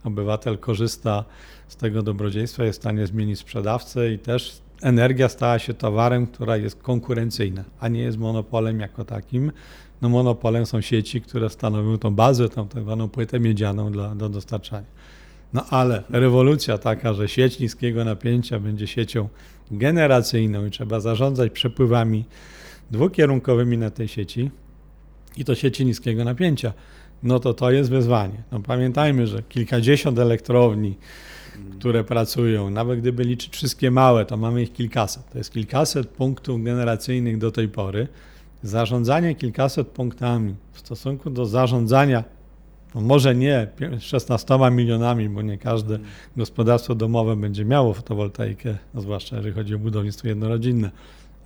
obywatel 0.04 0.58
korzysta 0.58 1.26
z 1.68 1.76
tego 1.76 2.04
dobrodziejstwa, 2.04 2.64
jest 2.64 2.80
w 2.80 2.82
stanie 2.82 3.08
zmienić 3.08 3.40
sprzedawcę 3.40 4.12
i 4.14 4.20
też 4.20 4.62
energia 4.82 5.30
stała 5.30 5.60
się 5.60 5.74
towarem, 5.74 6.28
która 6.28 6.58
jest 6.58 6.82
konkurencyjna, 6.82 7.64
a 7.80 7.88
nie 7.88 8.02
jest 8.02 8.18
monopolem 8.18 8.80
jako 8.80 9.06
takim. 9.06 9.52
No 10.02 10.10
monopolem 10.10 10.66
są 10.66 10.82
sieci, 10.82 11.22
które 11.22 11.50
stanowią 11.50 11.98
tą 11.98 12.16
bazę, 12.16 12.50
tą 12.50 12.68
tak 12.68 12.84
zwaną 12.84 13.10
płytę 13.10 13.40
miedzianą 13.40 13.92
dla, 13.92 14.16
do 14.16 14.30
dostarczania. 14.30 14.88
No 15.54 15.66
ale 15.70 16.04
rewolucja 16.10 16.78
taka, 16.78 17.14
że 17.14 17.28
sieć 17.28 17.60
niskiego 17.60 18.06
napięcia 18.06 18.60
będzie 18.60 18.88
siecią 18.88 19.30
generacyjną 19.72 20.66
i 20.66 20.72
trzeba 20.72 21.00
zarządzać 21.00 21.52
przepływami 21.52 22.26
dwukierunkowymi 22.92 23.78
na 23.78 23.90
tej 23.90 24.08
sieci 24.08 24.52
i 25.38 25.46
to 25.46 25.56
sieci 25.56 25.86
niskiego 25.86 26.24
napięcia, 26.24 26.74
no 27.24 27.40
to 27.40 27.54
to 27.54 27.72
jest 27.72 27.90
wyzwanie. 27.90 28.44
No 28.52 28.60
pamiętajmy, 28.60 29.28
że 29.28 29.44
kilkadziesiąt 29.44 30.20
elektrowni, 30.20 30.98
które 31.80 32.04
pracują, 32.04 32.70
nawet 32.70 33.00
gdyby 33.00 33.24
liczyć 33.24 33.54
wszystkie 33.54 33.92
małe, 33.92 34.26
to 34.26 34.38
mamy 34.38 34.62
ich 34.64 34.74
kilkaset. 34.74 35.30
To 35.30 35.38
jest 35.38 35.52
kilkaset 35.52 36.08
punktów 36.08 36.64
generacyjnych 36.64 37.38
do 37.38 37.52
tej 37.52 37.68
pory. 37.68 38.08
Zarządzanie 38.64 39.36
kilkaset 39.36 39.88
punktami 39.88 40.56
w 40.72 40.80
stosunku 40.80 41.30
do 41.30 41.46
zarządzania, 41.46 42.24
no 42.96 43.02
może 43.02 43.36
nie 43.36 43.68
16 44.00 44.60
milionami, 44.72 45.30
bo 45.30 45.42
nie 45.42 45.58
każde 45.58 46.00
gospodarstwo 46.38 46.96
domowe 46.96 47.36
będzie 47.36 47.66
miało 47.66 47.94
fotowoltaikę, 47.94 48.78
no 48.94 49.02
zwłaszcza 49.02 49.36
jeżeli 49.36 49.56
chodzi 49.56 49.76
o 49.76 49.80
budownictwo 49.80 50.28
jednorodzinne, 50.28 50.92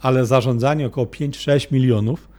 ale 0.01 0.25
zarządzanie 0.25 0.87
około 0.87 1.07
5-6 1.07 1.71
milionów, 1.71 2.32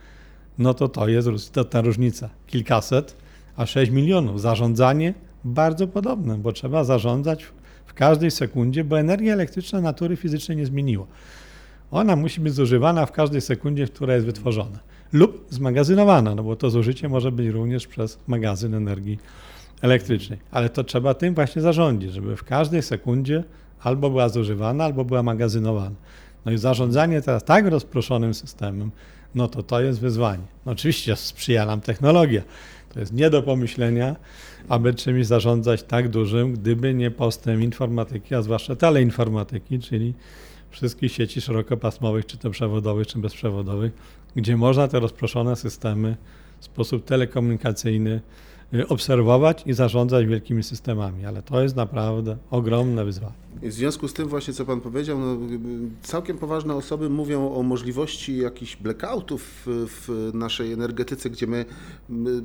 no 0.59 0.75
to 0.75 0.89
to 0.89 1.09
jest 1.09 1.29
istotna 1.29 1.81
różnica. 1.81 2.31
Kilkaset, 2.47 3.17
a 3.57 3.67
6 3.67 3.93
milionów. 3.93 4.41
Zarządzanie 4.41 5.15
bardzo 5.45 5.89
podobne, 5.89 6.39
bo 6.39 6.53
trzeba 6.53 6.85
zarządzać 6.85 7.45
w 7.87 7.95
każdej 7.95 8.31
sekundzie, 8.31 8.85
bo 8.85 8.99
energia 8.99 9.33
elektryczna 9.33 9.81
natury 9.81 10.17
fizycznej 10.17 10.57
nie 10.57 10.67
zmieniła. 10.67 11.07
Ona 11.91 12.17
musi 12.17 12.41
być 12.41 12.55
zużywana 12.55 13.07
w 13.07 13.13
każdej 13.13 13.41
sekundzie, 13.41 13.87
w 13.87 13.91
której 13.91 14.15
jest 14.15 14.27
wytworzona, 14.27 14.79
lub 15.13 15.47
zmagazynowana, 15.51 16.35
no 16.35 16.43
bo 16.43 16.57
to 16.57 16.71
zużycie 16.71 17.09
może 17.09 17.33
być 17.33 17.49
również 17.49 17.87
przez 17.87 18.19
magazyn 18.27 18.75
energii 18.75 19.19
elektrycznej. 19.83 20.39
Ale 20.51 20.69
to 20.69 20.85
trzeba 20.85 21.15
tym 21.15 21.35
właśnie 21.35 21.63
zarządzić, 21.63 22.13
żeby 22.13 22.37
w 22.37 22.45
każdej 22.45 22.83
sekundzie 22.83 23.45
albo 23.81 24.11
była 24.11 24.29
zużywana, 24.29 24.85
albo 24.85 25.05
była 25.05 25.23
magazynowana. 25.23 25.97
No 26.45 26.53
i 26.53 26.59
zarządzanie 26.59 27.23
teraz 27.23 27.45
tak 27.45 27.67
rozproszonym 27.67 28.35
systemem, 28.35 28.91
no 29.35 29.49
to 29.49 29.63
to 29.63 29.81
jest 29.81 30.01
wyzwanie. 30.01 30.45
No 30.67 30.73
oczywiście 30.73 31.17
sprzyja 31.17 31.67
nam 31.67 31.81
technologia. 31.81 32.43
To 32.95 33.01
jest 33.01 33.13
nie 33.13 33.31
do 33.31 33.43
pomyślenia, 33.43 34.17
aby 34.69 34.95
czymś 34.95 35.27
zarządzać 35.27 35.83
tak 35.83 36.09
dużym, 36.09 36.53
gdyby 36.53 36.95
nie 36.95 37.11
postęp 37.11 37.63
informatyki, 37.63 38.35
a 38.35 38.43
zwłaszcza 38.43 38.77
teleinformatyki, 38.77 39.79
czyli 39.79 40.15
wszystkich 40.71 41.13
sieci 41.13 41.41
szerokopasmowych, 41.41 42.27
czy 42.27 42.39
to 42.39 42.51
przewodowych, 42.51 43.07
czy 43.07 43.19
bezprzewodowych, 43.19 43.93
gdzie 44.37 44.57
można 44.57 44.89
te 44.89 45.01
rozproszone 45.01 45.57
systemy 45.57 46.17
w 46.61 46.65
sposób 46.65 47.05
telekomunikacyjny 47.05 48.21
obserwować 48.89 49.63
i 49.67 49.73
zarządzać 49.73 50.27
wielkimi 50.27 50.63
systemami, 50.63 51.27
ale 51.27 51.43
to 51.43 51.63
jest 51.63 51.77
naprawdę 51.77 52.37
ogromne 52.51 53.05
wyzwanie. 53.05 53.35
W 53.63 53.73
związku 53.73 54.09
z 54.09 54.13
tym 54.13 54.29
właśnie, 54.29 54.55
co 54.55 54.65
Pan 54.65 54.81
powiedział, 54.81 55.19
no, 55.19 55.37
całkiem 56.03 56.39
poważne 56.39 56.75
osoby 56.75 57.11
mówią 57.11 57.55
o 57.55 57.63
możliwości 57.63 58.37
jakichś 58.37 58.77
blackoutów 58.77 59.63
w, 59.67 60.31
naszej 60.35 60.73
energetyce, 60.73 61.31
gdzie 61.31 61.47
my, 61.47 61.65
my 62.09 62.43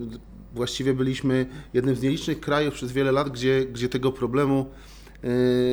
właściwie 0.56 0.94
byliśmy 0.94 1.46
jednym 1.74 1.96
z 1.96 2.02
nielicznych 2.02 2.40
krajów 2.40 2.74
przez 2.74 2.92
wiele 2.92 3.12
lat, 3.12 3.30
gdzie, 3.30 3.66
gdzie 3.66 3.90
tego 3.90 4.12
problemu 4.12 4.66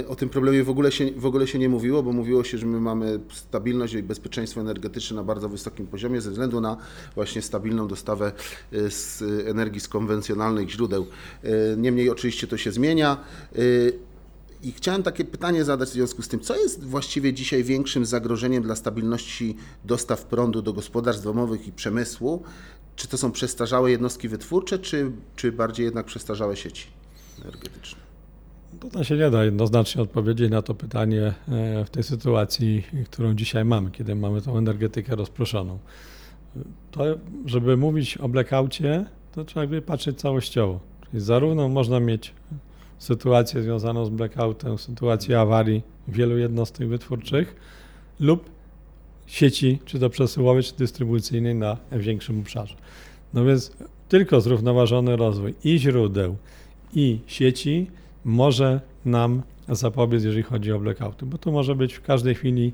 O 0.09 0.17
tym 0.17 0.29
problemie 0.29 0.65
w 0.65 0.71
ogóle, 0.71 0.93
się, 0.93 1.11
w 1.17 1.27
ogóle 1.27 1.47
się 1.47 1.59
nie 1.59 1.69
mówiło, 1.69 2.03
bo 2.03 2.13
mówiło 2.13 2.45
się, 2.45 2.59
że 2.59 2.67
my 2.67 2.81
mamy 2.81 3.21
stabilność 3.33 3.95
i 3.95 4.03
bezpieczeństwo 4.03 4.61
energetyczne 4.61 5.17
na 5.17 5.25
bardzo 5.25 5.49
wysokim 5.49 5.87
poziomie 5.87 6.21
ze 6.21 6.31
względu 6.31 6.61
na 6.61 6.77
właśnie 7.15 7.43
stabilną 7.43 7.89
dostawę 7.89 8.33
yy, 8.73 8.91
z 8.91 9.23
energii 9.49 9.81
z 9.81 9.89
konwencjonalnych 9.89 10.71
źródeł. 10.71 11.07
Yy, 11.43 11.51
Niemniej 11.77 12.11
oczywiście 12.11 12.47
to 12.47 12.57
się 12.57 12.73
zmienia. 12.73 13.17
I 14.63 14.73
chciałem 14.73 15.03
takie 15.03 15.25
pytanie 15.25 15.65
zadać 15.65 15.89
w 15.89 15.93
związku 15.93 16.23
z 16.23 16.29
tym, 16.29 16.41
co 16.41 16.57
jest 16.57 16.85
właściwie 16.85 17.33
dzisiaj 17.33 17.65
większym 17.65 18.07
zagrożeniem 18.07 18.63
dla 18.63 18.77
stabilności 18.77 19.57
dostaw 19.85 20.25
prądu 20.25 20.63
do 20.63 20.73
gospodarstw 20.73 21.25
domowych 21.25 21.69
i 21.69 21.73
przemysłu? 21.73 22.43
Czy 22.97 23.09
to 23.09 23.19
są 23.19 23.33
przestarzałe 23.33 23.91
jednostki 23.91 24.29
wytwórcze, 24.29 24.79
czy, 24.79 25.13
czy 25.37 25.53
bardziej 25.53 25.85
jednak 25.85 26.07
przestarzałe 26.07 26.57
sieci 26.57 26.87
energetyczne? 27.43 28.06
To 28.93 29.05
się 29.05 29.17
nie 29.17 29.31
da 29.31 29.45
jednoznacznie 29.45 30.03
odpowiedzieć 30.03 30.51
na 30.51 30.63
to 30.63 30.75
pytanie 30.75 31.23
e, 31.23 31.85
w 31.85 31.91
tej 31.91 32.03
sytuacji, 32.03 32.83
którą 33.05 33.35
dzisiaj 33.35 33.65
mamy, 33.65 33.91
kiedy 33.91 34.15
mamy 34.15 34.43
tą 34.43 34.59
energetykę 34.59 35.17
rozproszoną. 35.17 35.79
To, 36.91 37.05
żeby 37.47 37.77
mówić 37.77 38.17
o 38.17 38.29
blackoutie, 38.29 39.05
to 39.33 39.45
trzeba 39.45 39.67
by 39.67 39.83
patrzeć 39.83 40.19
całościowo. 40.21 40.81
Czyli 41.11 41.23
zarówno 41.23 41.69
można 41.69 42.01
mieć 42.01 42.35
sytuację 42.99 43.63
związaną 43.63 44.05
z 44.05 44.11
blackoutem, 44.11 44.79
sytuację 44.79 45.41
awarii 45.41 45.83
wielu 46.09 46.39
jednostek 46.39 46.89
wytwórczych 46.89 47.57
lub 48.21 48.51
sieci, 49.27 49.79
czy 49.85 49.99
to 49.99 50.11
przesyłowej, 50.11 50.63
czy 50.63 50.77
dystrybucyjnej 50.77 51.55
na 51.55 51.77
większym 51.93 52.41
obszarze. 52.41 52.75
No 53.35 53.45
więc 53.45 53.73
tylko 54.09 54.41
zrównoważony 54.41 55.17
rozwój 55.17 55.55
i 55.65 55.79
źródeł, 55.79 56.37
i 56.95 57.21
sieci 57.27 57.87
może 58.27 58.81
nam 59.05 59.43
zapobiec, 59.69 60.25
jeżeli 60.25 60.43
chodzi 60.43 60.73
o 60.73 60.79
blackouty, 60.79 61.27
bo 61.27 61.39
to 61.39 61.53
może 61.53 61.75
być 61.75 61.95
w 61.95 62.03
każdej 62.03 62.35
chwili 62.35 62.73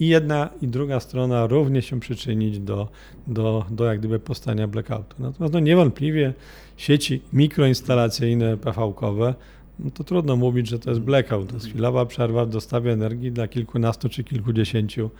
i 0.00 0.08
jedna, 0.08 0.48
i 0.62 0.68
druga 0.68 1.00
strona 1.00 1.46
równie 1.46 1.82
się 1.82 2.00
przyczynić 2.00 2.58
do, 2.58 2.88
do, 3.26 3.64
do 3.70 3.84
jak 3.84 3.98
gdyby 3.98 4.18
powstania 4.18 4.68
blackoutu. 4.68 5.16
Natomiast 5.18 5.54
no 5.54 5.60
niewątpliwie 5.60 6.34
sieci 6.76 7.22
mikroinstalacyjne 7.32 8.56
PV-kowe, 8.56 9.34
no 9.78 9.90
to 9.90 10.04
trudno 10.04 10.36
mówić, 10.36 10.68
że 10.68 10.78
to 10.78 10.90
jest 10.90 11.02
blackout. 11.02 11.48
To 11.48 11.54
jest 11.54 11.66
chwilowa 11.66 12.06
przerwa 12.06 12.44
w 12.44 12.50
dostawie 12.50 12.92
energii 12.92 13.32
dla 13.32 13.48
kilkunastu 13.48 14.08
czy 14.08 14.24
kilkudziesięciu 14.24 15.10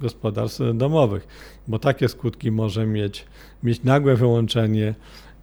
gospodarstw 0.00 0.60
domowych, 0.74 1.26
bo 1.68 1.78
takie 1.78 2.08
skutki 2.08 2.50
może 2.50 2.86
mieć, 2.86 3.24
mieć 3.62 3.82
nagłe 3.82 4.16
wyłączenie 4.16 4.94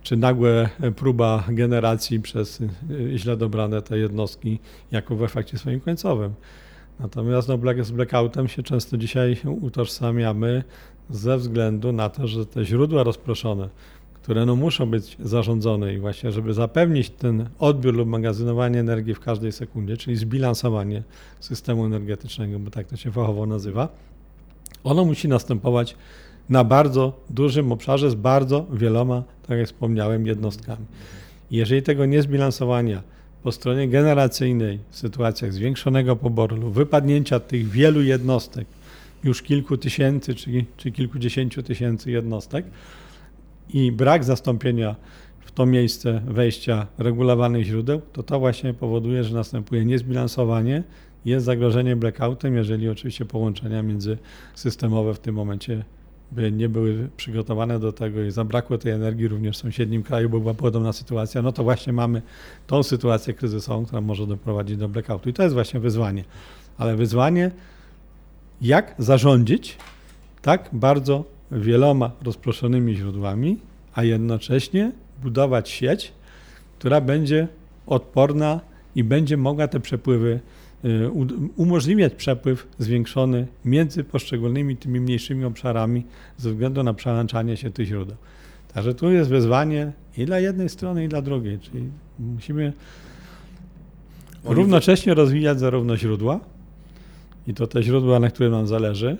czy 0.03 0.17
nagłe 0.17 0.69
próba 0.95 1.43
generacji 1.49 2.19
przez 2.19 2.61
y, 2.61 2.67
źle 3.15 3.37
dobrane 3.37 3.81
te 3.81 3.97
jednostki, 3.97 4.59
jako 4.91 5.15
w 5.15 5.23
efekcie 5.23 5.57
swoim 5.57 5.79
końcowym. 5.79 6.33
Natomiast 6.99 7.47
no, 7.47 7.57
z 7.81 7.91
blackoutem 7.91 8.47
się 8.47 8.63
często 8.63 8.97
dzisiaj 8.97 9.37
utożsamiamy 9.61 10.63
ze 11.09 11.37
względu 11.37 11.91
na 11.91 12.09
to, 12.09 12.27
że 12.27 12.45
te 12.45 12.65
źródła 12.65 13.03
rozproszone, 13.03 13.69
które 14.13 14.45
no, 14.45 14.55
muszą 14.55 14.85
być 14.85 15.17
zarządzone 15.19 15.93
i 15.93 15.99
właśnie, 15.99 16.31
żeby 16.31 16.53
zapewnić 16.53 17.09
ten 17.09 17.49
odbiór 17.59 17.95
lub 17.95 18.09
magazynowanie 18.09 18.79
energii 18.79 19.13
w 19.13 19.19
każdej 19.19 19.51
sekundzie, 19.51 19.97
czyli 19.97 20.15
zbilansowanie 20.15 21.03
systemu 21.39 21.85
energetycznego, 21.85 22.59
bo 22.59 22.71
tak 22.71 22.87
to 22.87 22.97
się 22.97 23.11
fachowo 23.11 23.45
nazywa, 23.45 23.89
ono 24.83 25.05
musi 25.05 25.27
następować 25.27 25.95
na 26.49 26.63
bardzo 26.63 27.13
dużym 27.29 27.71
obszarze 27.71 28.09
z 28.09 28.15
bardzo 28.15 28.65
wieloma, 28.73 29.23
tak 29.47 29.57
jak 29.57 29.67
wspomniałem, 29.67 30.27
jednostkami. 30.27 30.85
Jeżeli 31.51 31.81
tego 31.81 32.05
niezbilansowania 32.05 33.03
po 33.43 33.51
stronie 33.51 33.87
generacyjnej 33.87 34.79
w 34.89 34.97
sytuacjach 34.97 35.53
zwiększonego 35.53 36.15
poboru 36.15 36.55
lub 36.55 36.73
wypadnięcia 36.73 37.39
tych 37.39 37.69
wielu 37.69 38.01
jednostek, 38.01 38.67
już 39.23 39.41
kilku 39.41 39.77
tysięcy 39.77 40.35
czy, 40.35 40.65
czy 40.77 40.91
kilkudziesięciu 40.91 41.63
tysięcy 41.63 42.11
jednostek 42.11 42.65
i 43.73 43.91
brak 43.91 44.23
zastąpienia 44.23 44.95
w 45.39 45.51
to 45.51 45.65
miejsce 45.65 46.21
wejścia 46.27 46.87
regulowanych 46.97 47.65
źródeł, 47.65 48.01
to 48.13 48.23
to 48.23 48.39
właśnie 48.39 48.73
powoduje, 48.73 49.23
że 49.23 49.35
następuje 49.35 49.85
niezbilansowanie, 49.85 50.83
jest 51.25 51.45
zagrożenie 51.45 51.95
blackoutem, 51.95 52.55
jeżeli 52.55 52.89
oczywiście 52.89 53.25
połączenia 53.25 53.83
międzysystemowe 53.83 55.13
w 55.13 55.19
tym 55.19 55.35
momencie 55.35 55.83
by 56.31 56.51
nie 56.51 56.69
były 56.69 57.09
przygotowane 57.17 57.79
do 57.79 57.93
tego 57.93 58.23
i 58.23 58.31
zabrakło 58.31 58.77
tej 58.77 58.91
energii 58.91 59.27
również 59.27 59.57
w 59.57 59.61
sąsiednim 59.61 60.03
kraju, 60.03 60.29
bo 60.29 60.39
była 60.39 60.53
podobna 60.53 60.93
sytuacja, 60.93 61.41
no 61.41 61.51
to 61.51 61.63
właśnie 61.63 61.93
mamy 61.93 62.21
tą 62.67 62.83
sytuację 62.83 63.33
kryzysową, 63.33 63.85
która 63.85 64.01
może 64.01 64.27
doprowadzić 64.27 64.77
do 64.77 64.89
blackoutu. 64.89 65.29
I 65.29 65.33
to 65.33 65.43
jest 65.43 65.53
właśnie 65.53 65.79
wyzwanie. 65.79 66.23
Ale 66.77 66.95
wyzwanie, 66.95 67.51
jak 68.61 68.95
zarządzić 68.97 69.77
tak 70.41 70.69
bardzo 70.73 71.23
wieloma 71.51 72.11
rozproszonymi 72.23 72.95
źródłami, 72.95 73.57
a 73.93 74.03
jednocześnie 74.03 74.91
budować 75.23 75.69
sieć, 75.69 76.13
która 76.79 77.01
będzie 77.01 77.47
odporna 77.87 78.59
i 78.95 79.03
będzie 79.03 79.37
mogła 79.37 79.67
te 79.67 79.79
przepływy 79.79 80.39
y, 80.85 81.09
umożliwiać 81.55 82.13
przepływ 82.13 82.67
zwiększony 82.79 83.47
między 83.65 84.03
poszczególnymi 84.03 84.77
tymi 84.77 84.99
mniejszymi 85.01 85.45
obszarami 85.45 86.03
ze 86.37 86.49
względu 86.51 86.83
na 86.83 86.93
przełączanie 86.93 87.57
się 87.57 87.69
tych 87.71 87.87
źródeł. 87.87 88.15
Także 88.73 88.93
tu 88.93 89.11
jest 89.11 89.29
wyzwanie 89.29 89.91
i 90.17 90.25
dla 90.25 90.39
jednej 90.39 90.69
strony, 90.69 91.05
i 91.05 91.07
dla 91.07 91.21
drugiej, 91.21 91.59
czyli 91.59 91.83
musimy 92.19 92.73
Oni- 94.45 94.55
równocześnie 94.55 95.13
rozwijać 95.13 95.59
zarówno 95.59 95.97
źródła, 95.97 96.39
i 97.47 97.53
to 97.53 97.67
te 97.67 97.83
źródła, 97.83 98.19
na 98.19 98.29
których 98.29 98.51
nam 98.51 98.67
zależy, 98.67 99.17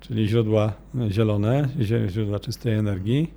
czyli 0.00 0.28
źródła 0.28 0.72
zielone, 1.10 1.68
zie- 1.80 2.08
źródła 2.08 2.40
czystej 2.40 2.74
energii. 2.74 3.30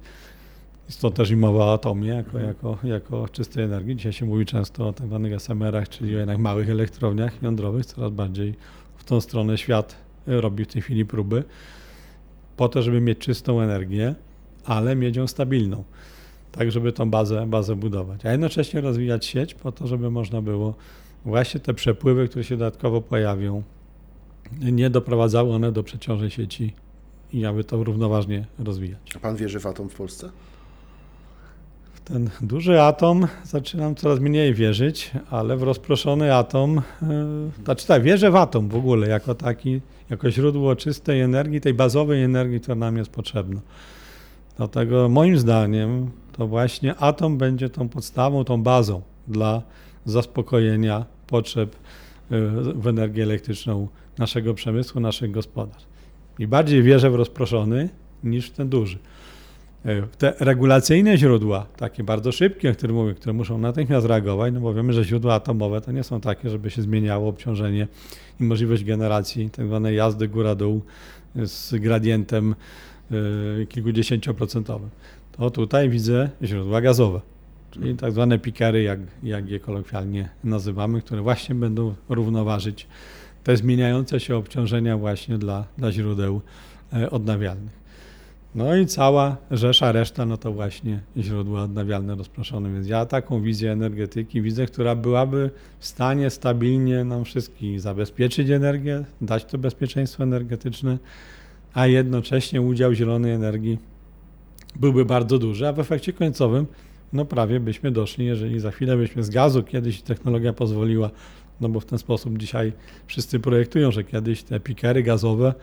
Stąd 0.89 1.15
też 1.15 1.31
i 1.31 1.35
mowa 1.35 1.65
o 1.65 1.73
atomie 1.73 2.09
jako, 2.09 2.39
jako, 2.39 2.77
jako 2.83 3.27
czystej 3.27 3.63
energii. 3.63 3.95
Dzisiaj 3.95 4.13
się 4.13 4.25
mówi 4.25 4.45
często 4.45 4.87
o 4.87 4.93
tak 4.93 5.07
zwanych 5.07 5.33
SMR-ach, 5.33 5.89
czyli 5.89 6.11
jednak 6.11 6.37
małych 6.37 6.69
elektrowniach 6.69 7.41
jądrowych. 7.41 7.85
Coraz 7.85 8.11
bardziej 8.11 8.55
w 8.97 9.03
tą 9.03 9.21
stronę 9.21 9.57
świat 9.57 9.95
robi 10.27 10.65
w 10.65 10.67
tej 10.67 10.81
chwili 10.81 11.05
próby 11.05 11.43
po 12.57 12.69
to, 12.69 12.81
żeby 12.81 13.01
mieć 13.01 13.17
czystą 13.17 13.61
energię, 13.61 14.15
ale 14.65 14.95
mieć 14.95 15.15
ją 15.15 15.27
stabilną. 15.27 15.83
Tak, 16.51 16.71
żeby 16.71 16.91
tą 16.91 17.09
bazę, 17.09 17.47
bazę 17.47 17.75
budować. 17.75 18.25
A 18.25 18.31
jednocześnie 18.31 18.81
rozwijać 18.81 19.25
sieć 19.25 19.53
po 19.53 19.71
to, 19.71 19.87
żeby 19.87 20.09
można 20.09 20.41
było 20.41 20.75
właśnie 21.25 21.59
te 21.59 21.73
przepływy, 21.73 22.27
które 22.27 22.43
się 22.43 22.57
dodatkowo 22.57 23.01
pojawią, 23.01 23.63
nie 24.61 24.89
doprowadzały 24.89 25.53
one 25.53 25.71
do 25.71 25.83
przeciążeń 25.83 26.29
sieci 26.29 26.73
i 27.33 27.45
aby 27.45 27.63
to 27.63 27.83
równoważnie 27.83 28.45
rozwijać. 28.59 28.99
A 29.15 29.19
pan 29.19 29.35
wierzy 29.35 29.59
w 29.59 29.65
atom 29.65 29.89
w 29.89 29.95
Polsce? 29.95 30.29
Ten 32.05 32.29
duży 32.41 32.81
atom 32.81 33.27
zaczynam 33.43 33.95
coraz 33.95 34.19
mniej 34.19 34.53
wierzyć, 34.53 35.11
ale 35.29 35.57
w 35.57 35.63
rozproszony 35.63 36.35
atom, 36.35 36.81
yy, 37.01 37.63
znaczy 37.63 37.87
tak, 37.87 38.03
wierzę 38.03 38.31
w 38.31 38.35
atom 38.35 38.69
w 38.69 38.75
ogóle 38.75 39.07
jako 39.07 39.35
taki, 39.35 39.81
jako 40.09 40.31
źródło 40.31 40.75
czystej 40.75 41.21
energii, 41.21 41.61
tej 41.61 41.73
bazowej 41.73 42.23
energii, 42.23 42.59
która 42.59 42.75
nam 42.75 42.97
jest 42.97 43.11
potrzebna. 43.11 43.61
Dlatego 44.57 45.09
moim 45.09 45.37
zdaniem 45.37 46.11
to 46.31 46.47
właśnie 46.47 46.95
atom 46.95 47.37
będzie 47.37 47.69
tą 47.69 47.89
podstawą, 47.89 48.43
tą 48.43 48.63
bazą 48.63 49.01
dla 49.27 49.61
zaspokojenia 50.05 51.05
potrzeb 51.27 51.75
yy, 52.29 52.39
w 52.73 52.87
energię 52.87 53.23
elektryczną 53.23 53.87
naszego 54.17 54.53
przemysłu, 54.53 55.01
naszych 55.01 55.31
gospodarstw. 55.31 55.87
I 56.39 56.47
bardziej 56.47 56.83
wierzę 56.83 57.09
w 57.09 57.15
rozproszony 57.15 57.89
niż 58.23 58.49
w 58.49 58.51
ten 58.51 58.69
duży. 58.69 58.97
E, 59.85 60.01
Te 60.17 60.33
regulacyjne 60.39 61.17
źródła, 61.17 61.65
takie 61.77 62.03
bardzo 62.03 62.31
szybkie, 62.31 62.71
o 62.71 62.73
których 62.73 62.95
mówię, 62.95 63.13
które 63.13 63.33
muszą 63.33 63.57
natychmiast 63.57 64.07
reagować, 64.07 64.53
no 64.53 64.59
bo 64.59 64.73
wiemy, 64.73 64.93
że 64.93 65.03
źródła 65.03 65.33
atomowe 65.33 65.81
to 65.81 65.91
nie 65.91 66.03
są 66.03 66.21
takie, 66.21 66.49
żeby 66.49 66.69
się 66.69 66.81
zmieniało 66.81 67.29
obciążenie 67.29 67.87
i 68.39 68.43
możliwość 68.43 68.83
generacji 68.83 69.49
tak 69.49 69.67
zwanej 69.67 69.95
jazdy 69.95 70.27
góra-dół 70.27 70.81
z 71.35 71.75
gradientem 71.75 72.55
e, 73.11 73.65
kilkudziesięcioprocentowym. 73.65 74.89
To 75.31 75.51
tutaj 75.51 75.89
widzę 75.89 76.29
źródła 76.43 76.81
gazowe, 76.81 77.21
czyli 77.71 77.95
tak 77.95 78.11
zwane 78.11 78.39
pikery, 78.39 78.83
jak, 78.83 78.99
jak 79.23 79.49
je 79.49 79.59
kolokwialnie 79.59 80.29
nazywamy, 80.43 81.01
które 81.01 81.21
właśnie 81.21 81.55
będą 81.55 81.95
równoważyć 82.09 82.87
te 83.43 83.57
zmieniające 83.57 84.19
się 84.19 84.35
obciążenia 84.35 84.97
właśnie 84.97 85.37
dla, 85.37 85.65
dla 85.77 85.91
źródeł 85.91 86.41
e, 86.93 87.09
odnawialnych. 87.09 87.82
No 88.55 88.75
i 88.75 88.85
cała 88.85 89.37
rzesza 89.51 89.91
reszta, 89.91 90.25
no 90.25 90.37
to 90.37 90.51
właśnie 90.51 90.99
źródła 91.17 91.63
odnawialne 91.63 92.15
rozproszone. 92.15 92.73
Więc 92.73 92.87
ja 92.87 93.05
taką 93.05 93.41
wizję 93.41 93.71
energetyki 93.71 94.41
widzę, 94.41 94.65
która 94.65 94.95
byłaby 94.95 95.49
w 95.79 95.85
stanie 95.85 96.29
stabilnie 96.29 97.03
nam 97.03 97.25
wszystkich 97.25 97.81
zabezpieczyć 97.81 98.49
energię, 98.49 99.05
dać 99.21 99.45
to 99.45 99.57
bezpieczeństwo 99.57 100.23
energetyczne, 100.23 100.97
a 101.73 101.87
jednocześnie 101.87 102.61
udział 102.61 102.93
zielonej 102.93 103.31
energii 103.31 103.77
byłby 104.75 105.05
bardzo 105.05 105.39
duży, 105.39 105.67
a 105.67 105.73
w 105.73 105.79
efekcie 105.79 106.13
końcowym 106.13 106.65
no 107.13 107.25
prawie 107.25 107.59
byśmy 107.59 107.91
doszli, 107.91 108.25
jeżeli 108.25 108.59
za 108.59 108.71
chwilę 108.71 108.97
byśmy 108.97 109.23
z 109.23 109.29
gazu 109.29 109.63
kiedyś 109.63 110.01
technologia 110.01 110.53
pozwoliła, 110.53 111.09
no 111.61 111.69
bo 111.69 111.79
w 111.79 111.85
ten 111.85 111.99
sposób 111.99 112.37
dzisiaj 112.37 112.73
wszyscy 113.07 113.39
projektują, 113.39 113.91
że 113.91 114.03
kiedyś 114.03 114.43
te 114.43 114.59
pikery 114.59 115.03
gazowe 115.03 115.53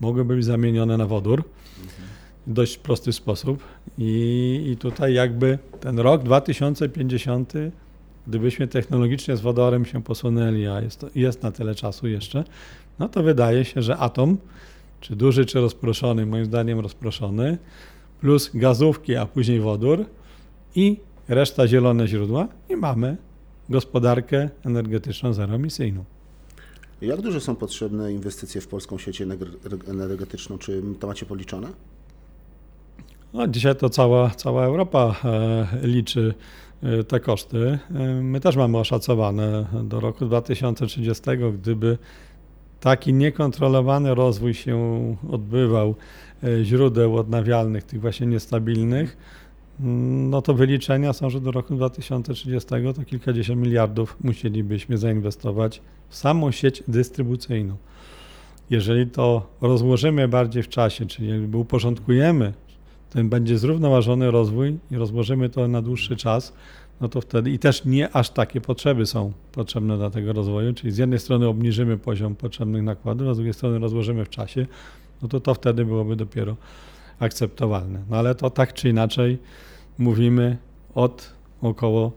mogłyby 0.00 0.36
być 0.36 0.44
zamienione 0.44 0.96
na 0.96 1.06
wodór 1.06 1.44
w 1.76 2.07
dość 2.48 2.78
prosty 2.78 3.12
sposób. 3.12 3.64
I, 3.98 4.68
I 4.72 4.76
tutaj 4.76 5.14
jakby 5.14 5.58
ten 5.80 5.98
rok 5.98 6.22
2050, 6.22 7.52
gdybyśmy 8.26 8.68
technologicznie 8.68 9.36
z 9.36 9.40
wodorem 9.40 9.84
się 9.84 10.02
posunęli, 10.02 10.66
a 10.66 10.80
jest, 10.80 11.00
to, 11.00 11.06
jest 11.14 11.42
na 11.42 11.52
tyle 11.52 11.74
czasu 11.74 12.08
jeszcze, 12.08 12.44
no 12.98 13.08
to 13.08 13.22
wydaje 13.22 13.64
się, 13.64 13.82
że 13.82 13.96
atom, 13.96 14.38
czy 15.00 15.16
duży, 15.16 15.46
czy 15.46 15.60
rozproszony, 15.60 16.26
moim 16.26 16.44
zdaniem 16.44 16.80
rozproszony, 16.80 17.58
plus 18.20 18.50
gazówki, 18.54 19.16
a 19.16 19.26
później 19.26 19.60
wodór 19.60 20.04
i 20.74 20.96
reszta 21.28 21.68
zielone 21.68 22.08
źródła 22.08 22.48
i 22.68 22.76
mamy 22.76 23.16
gospodarkę 23.68 24.50
energetyczną 24.64 25.32
zeroemisyjną. 25.32 26.04
Jak 27.00 27.20
duże 27.20 27.40
są 27.40 27.56
potrzebne 27.56 28.12
inwestycje 28.12 28.60
w 28.60 28.68
polską 28.68 28.98
sieć 28.98 29.22
ener- 29.22 29.90
energetyczną? 29.90 30.58
Czy 30.58 30.82
to 31.00 31.06
macie 31.06 31.26
policzone? 31.26 31.68
No, 33.32 33.48
dzisiaj 33.48 33.76
to 33.76 33.90
cała, 33.90 34.30
cała 34.30 34.64
Europa 34.64 35.14
e, 35.24 35.86
liczy 35.86 36.34
e, 36.82 37.04
te 37.04 37.20
koszty. 37.20 37.78
E, 37.94 37.98
My 38.22 38.40
też 38.40 38.56
mamy 38.56 38.78
oszacowane 38.78 39.66
do 39.84 40.00
roku 40.00 40.26
2030, 40.26 41.22
gdyby 41.54 41.98
taki 42.80 43.14
niekontrolowany 43.14 44.14
rozwój 44.14 44.54
się 44.54 45.16
odbywał 45.30 45.94
źródeł 46.62 47.16
odnawialnych, 47.16 47.84
tych 47.84 48.00
właśnie 48.00 48.26
niestabilnych, 48.26 49.16
mm, 49.80 50.30
no 50.30 50.42
to 50.42 50.54
wyliczenia 50.54 51.12
są, 51.12 51.30
że 51.30 51.40
do 51.40 51.50
roku 51.50 51.74
2030 51.74 52.68
to 52.96 53.04
kilkadziesiąt 53.04 53.60
miliardów 53.60 54.16
musielibyśmy 54.24 54.98
zainwestować 54.98 55.82
w 56.08 56.16
samą 56.16 56.50
sieć 56.50 56.82
dystrybucyjną. 56.88 57.76
Jeżeli 58.70 59.06
to 59.06 59.46
rozłożymy 59.60 60.28
bardziej 60.28 60.62
w 60.62 60.68
czasie, 60.68 61.06
czyli 61.06 61.56
uporządkujemy 61.56 62.52
ten 63.10 63.28
będzie 63.28 63.58
zrównoważony 63.58 64.30
rozwój 64.30 64.78
i 64.90 64.96
rozłożymy 64.96 65.48
to 65.48 65.68
na 65.68 65.82
dłuższy 65.82 66.16
czas, 66.16 66.52
no 67.00 67.08
to 67.08 67.20
wtedy 67.20 67.50
i 67.50 67.58
też 67.58 67.84
nie 67.84 68.16
aż 68.16 68.30
takie 68.30 68.60
potrzeby 68.60 69.06
są 69.06 69.32
potrzebne 69.52 69.96
dla 69.96 70.10
tego 70.10 70.32
rozwoju, 70.32 70.74
czyli 70.74 70.92
z 70.92 70.98
jednej 70.98 71.18
strony 71.18 71.46
obniżymy 71.46 71.98
poziom 71.98 72.34
potrzebnych 72.34 72.82
nakładów, 72.82 73.28
a 73.28 73.34
z 73.34 73.36
drugiej 73.36 73.54
strony 73.54 73.78
rozłożymy 73.78 74.24
w 74.24 74.28
czasie, 74.28 74.66
no 75.22 75.28
to 75.28 75.40
to 75.40 75.54
wtedy 75.54 75.84
byłoby 75.84 76.16
dopiero 76.16 76.56
akceptowalne. 77.18 78.02
No 78.10 78.16
ale 78.16 78.34
to 78.34 78.50
tak 78.50 78.72
czy 78.72 78.88
inaczej 78.88 79.38
mówimy 79.98 80.56
od 80.94 81.32
około 81.62 82.12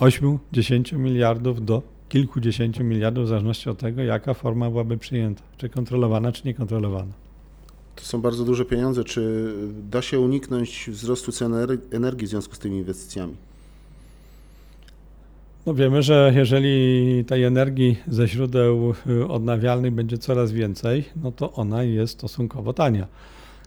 8-10 0.00 0.98
miliardów 0.98 1.64
do 1.64 1.82
kilkudziesięciu 2.08 2.84
miliardów, 2.84 3.24
w 3.24 3.28
zależności 3.28 3.70
od 3.70 3.78
tego, 3.78 4.02
jaka 4.02 4.34
forma 4.34 4.70
byłaby 4.70 4.98
przyjęta, 4.98 5.42
czy 5.56 5.68
kontrolowana, 5.68 6.32
czy 6.32 6.46
niekontrolowana. 6.46 7.25
To 7.96 8.04
są 8.04 8.20
bardzo 8.20 8.44
duże 8.44 8.64
pieniądze. 8.64 9.04
Czy 9.04 9.52
da 9.90 10.02
się 10.02 10.20
uniknąć 10.20 10.90
wzrostu 10.92 11.32
cen 11.32 11.52
ener- 11.52 11.78
energii 11.90 12.26
w 12.26 12.30
związku 12.30 12.54
z 12.54 12.58
tymi 12.58 12.76
inwestycjami? 12.76 13.34
No 15.66 15.74
wiemy, 15.74 16.02
że 16.02 16.32
jeżeli 16.36 17.24
tej 17.24 17.44
energii 17.44 17.98
ze 18.08 18.28
źródeł 18.28 18.94
y, 19.06 19.28
odnawialnych 19.28 19.92
będzie 19.92 20.18
coraz 20.18 20.52
więcej, 20.52 21.04
no 21.22 21.32
to 21.32 21.52
ona 21.52 21.82
jest 21.82 22.12
stosunkowo 22.12 22.72
tania. 22.72 23.06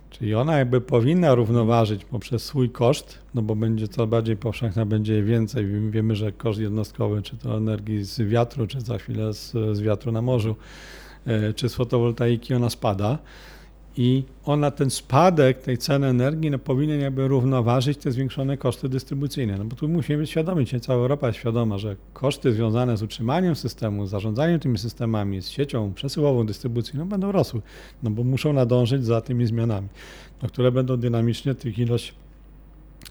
Czyli 0.09 0.35
ona 0.35 0.57
jakby 0.57 0.81
powinna 0.81 1.35
równoważyć 1.35 2.05
poprzez 2.05 2.43
swój 2.43 2.69
koszt, 2.69 3.19
no 3.33 3.41
bo 3.41 3.55
będzie 3.55 3.87
coraz 3.87 4.09
bardziej 4.09 4.37
powszechna, 4.37 4.85
będzie 4.85 5.23
więcej. 5.23 5.65
Wiemy, 5.91 6.15
że 6.15 6.31
koszt 6.31 6.59
jednostkowy, 6.59 7.21
czy 7.21 7.37
to 7.37 7.57
energii 7.57 8.03
z 8.03 8.19
wiatru, 8.21 8.67
czy 8.67 8.81
za 8.81 8.97
chwilę 8.97 9.33
z, 9.33 9.51
z 9.51 9.79
wiatru 9.81 10.11
na 10.11 10.21
morzu, 10.21 10.55
y, 11.27 11.53
czy 11.53 11.69
z 11.69 11.75
fotowoltaiki, 11.75 12.53
ona 12.53 12.69
spada. 12.69 13.17
I 13.97 14.23
ona, 14.45 14.71
ten 14.71 14.89
spadek 14.89 15.61
tej 15.61 15.77
ceny 15.77 16.07
energii 16.07 16.51
no, 16.51 16.59
powinien 16.59 17.01
jakby 17.01 17.27
równoważyć 17.27 17.97
te 17.97 18.11
zwiększone 18.11 18.57
koszty 18.57 18.89
dystrybucyjne. 18.89 19.57
No 19.57 19.65
bo 19.65 19.75
tu 19.75 19.87
musimy 19.87 20.17
być 20.17 20.29
świadomi, 20.29 20.65
dzisiaj 20.65 20.79
cała 20.79 20.99
Europa 20.99 21.27
jest 21.27 21.39
świadoma, 21.39 21.77
że 21.77 21.95
koszty 22.13 22.53
związane 22.53 22.97
z 22.97 23.03
utrzymaniem 23.03 23.55
systemu, 23.55 24.07
zarządzaniem 24.07 24.59
tymi 24.59 24.77
systemami, 24.77 25.41
z 25.41 25.49
siecią 25.49 25.93
przesyłową, 25.93 26.45
dystrybucyjną 26.45 27.09
będą 27.09 27.31
rosły, 27.31 27.61
no 28.03 28.09
bo 28.09 28.23
muszą 28.23 28.53
nadążyć 28.53 29.05
za 29.05 29.21
tymi 29.21 29.45
zmianami, 29.45 29.87
no, 30.41 30.49
które 30.49 30.71
będą 30.71 30.97
dynamicznie, 30.97 31.55
tych 31.55 31.79
ilość 31.79 32.13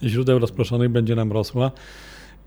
źródeł 0.03 0.38
rozproszonych 0.38 0.88
będzie 0.88 1.14
nam 1.14 1.33
rosła, 1.33 1.71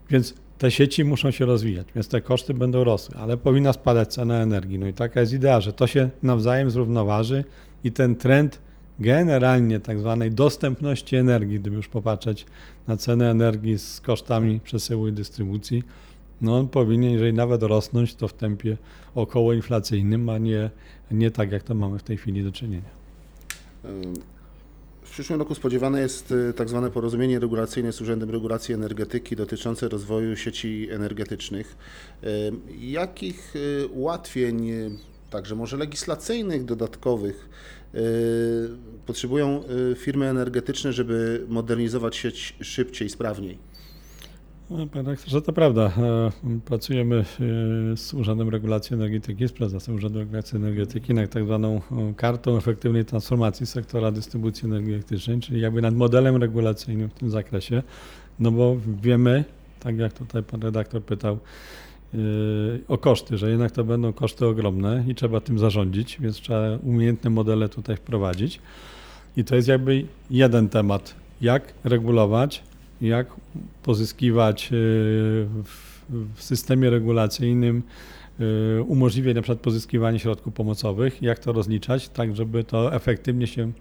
więc 0.09 0.33
te 0.61 0.71
sieci 0.71 1.05
muszą 1.05 1.31
się 1.31 1.45
rozwijać, 1.45 1.87
więc 1.95 2.07
te 2.07 2.21
koszty 2.21 2.53
będą 2.53 2.83
rosły, 2.83 3.15
ale 3.17 3.37
powinna 3.37 3.73
spadać 3.73 4.13
cena 4.13 4.41
energii. 4.41 4.79
No 4.79 4.87
i 4.87 4.93
taka 4.93 5.19
jest 5.19 5.33
idea, 5.33 5.61
że 5.61 5.73
to 5.73 5.87
się 5.87 6.09
nawzajem 6.23 6.71
zrównoważy 6.71 7.43
i 7.83 7.91
ten 7.91 8.15
trend 8.15 8.61
generalnie 8.99 9.79
tak 9.79 9.99
zwanej 9.99 10.31
dostępności 10.31 11.15
energii, 11.15 11.59
gdyby 11.59 11.75
już 11.75 11.87
popatrzeć 11.87 12.45
na 12.87 12.97
cenę 12.97 13.31
energii 13.31 13.79
z 13.79 14.01
kosztami 14.01 14.59
przesyłu 14.59 15.07
i 15.07 15.11
dystrybucji, 15.11 15.83
no 16.41 16.57
on 16.57 16.67
powinien, 16.67 17.11
jeżeli 17.11 17.33
nawet 17.33 17.63
rosnąć, 17.63 18.15
to 18.15 18.27
w 18.27 18.33
tempie 18.33 18.77
około 19.15 19.53
inflacyjnym, 19.53 20.29
a 20.29 20.37
nie, 20.37 20.69
nie 21.11 21.31
tak, 21.31 21.51
jak 21.51 21.63
to 21.63 21.75
mamy 21.75 21.99
w 21.99 22.03
tej 22.03 22.17
chwili 22.17 22.43
do 22.43 22.51
czynienia. 22.51 22.89
W 25.11 25.13
przyszłym 25.13 25.39
roku 25.39 25.55
spodziewane 25.55 26.01
jest 26.01 26.31
y, 26.31 26.53
tak 26.53 26.69
zwane 26.69 26.91
porozumienie 26.91 27.39
regulacyjne 27.39 27.93
z 27.93 28.01
Urzędem 28.01 28.29
Regulacji 28.29 28.73
Energetyki 28.73 29.35
dotyczące 29.35 29.89
rozwoju 29.89 30.35
sieci 30.35 30.87
energetycznych. 30.91 31.75
Y, 32.23 32.27
Jakich 32.79 33.55
y, 33.55 33.87
ułatwień, 33.87 34.71
także 35.29 35.55
może 35.55 35.77
legislacyjnych, 35.77 36.65
dodatkowych, 36.65 37.49
potrzebują 39.05 39.63
firmy 39.95 40.29
energetyczne, 40.29 40.93
żeby 40.93 41.45
modernizować 41.47 42.15
sieć 42.15 42.55
szybciej, 42.61 43.09
sprawniej? 43.09 43.57
No, 44.71 44.87
Panie 44.87 45.09
rektorze, 45.09 45.41
to 45.41 45.53
prawda. 45.53 45.81
E, 45.81 46.31
Pracujemy 46.65 47.15
e, 47.15 47.23
z 47.97 48.13
Urzędem 48.13 48.49
Regulacji 48.49 48.93
Energetyki, 48.93 49.47
z 49.47 49.51
prezesem 49.51 49.95
Urzędu 49.95 50.19
Regulacji 50.19 50.55
Energetyki 50.55 51.13
nad 51.13 51.29
tak 51.29 51.43
zwaną 51.43 51.81
kartą 52.17 52.57
efektywnej 52.57 53.05
transformacji 53.05 53.65
sektora 53.65 54.11
dystrybucji 54.11 54.65
energii 54.65 54.93
elektrycznej, 54.93 55.39
czyli 55.39 55.61
jakby 55.61 55.81
nad 55.81 55.95
modelem 55.95 56.35
regulacyjnym 56.35 57.09
w 57.09 57.13
tym 57.13 57.29
zakresie, 57.29 57.83
no 58.39 58.51
bo 58.51 58.77
wiemy, 59.01 59.43
tak 59.79 59.97
jak 59.97 60.13
tutaj 60.13 60.43
pan 60.43 60.61
redaktor 60.61 61.03
pytał, 61.03 61.37
e, 62.13 62.17
o 62.87 62.97
koszty, 62.97 63.37
że 63.37 63.49
jednak 63.49 63.71
to 63.71 63.83
będą 63.83 64.13
koszty 64.13 64.45
ogromne 64.45 65.03
i 65.07 65.15
trzeba 65.15 65.39
tym 65.39 65.59
zarządzić, 65.59 66.17
więc 66.19 66.37
trzeba 66.37 66.77
umiejętne 66.83 67.29
modele 67.29 67.69
tutaj 67.69 67.95
wprowadzić. 67.95 68.59
I 69.37 69.43
to 69.43 69.55
jest 69.55 69.67
jakby 69.67 70.05
jeden 70.29 70.69
temat, 70.69 71.15
jak 71.41 71.73
regulować, 71.83 72.63
jak 73.01 73.27
pozyskiwać 73.83 74.65
y, 74.65 74.75
w, 75.63 76.43
systemie 76.43 76.89
regulacyjnym 76.89 77.83
y, 78.79 78.83
umożliwiać 78.83 79.35
na 79.35 79.41
przykład 79.41 79.59
pozyskiwanie 79.59 80.19
środków 80.19 80.53
pomocowych, 80.53 81.21
jak 81.21 81.39
to 81.39 81.51
rozliczać, 81.51 82.09
tak 82.09 82.35
żeby 82.35 82.63
to 82.63 82.95
efektywnie 82.95 83.47
się 83.47 83.71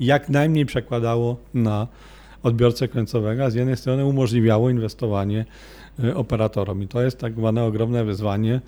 jak 0.00 0.28
najmniej 0.28 0.66
przekładało 0.66 1.36
na 1.54 1.86
odbiorcę 2.42 2.88
końcowego, 2.88 3.44
a 3.44 3.50
z 3.50 3.54
jednej 3.54 3.76
strony 3.76 4.04
umożliwiało 4.04 4.70
inwestowanie 4.70 5.44
y, 6.04 6.14
operatorom. 6.14 6.82
I 6.82 6.88
to 6.88 7.02
jest 7.02 7.18
tak 7.18 7.34
zwane 7.34 7.64
ogromne 7.64 8.04
wyzwanie. 8.04 8.60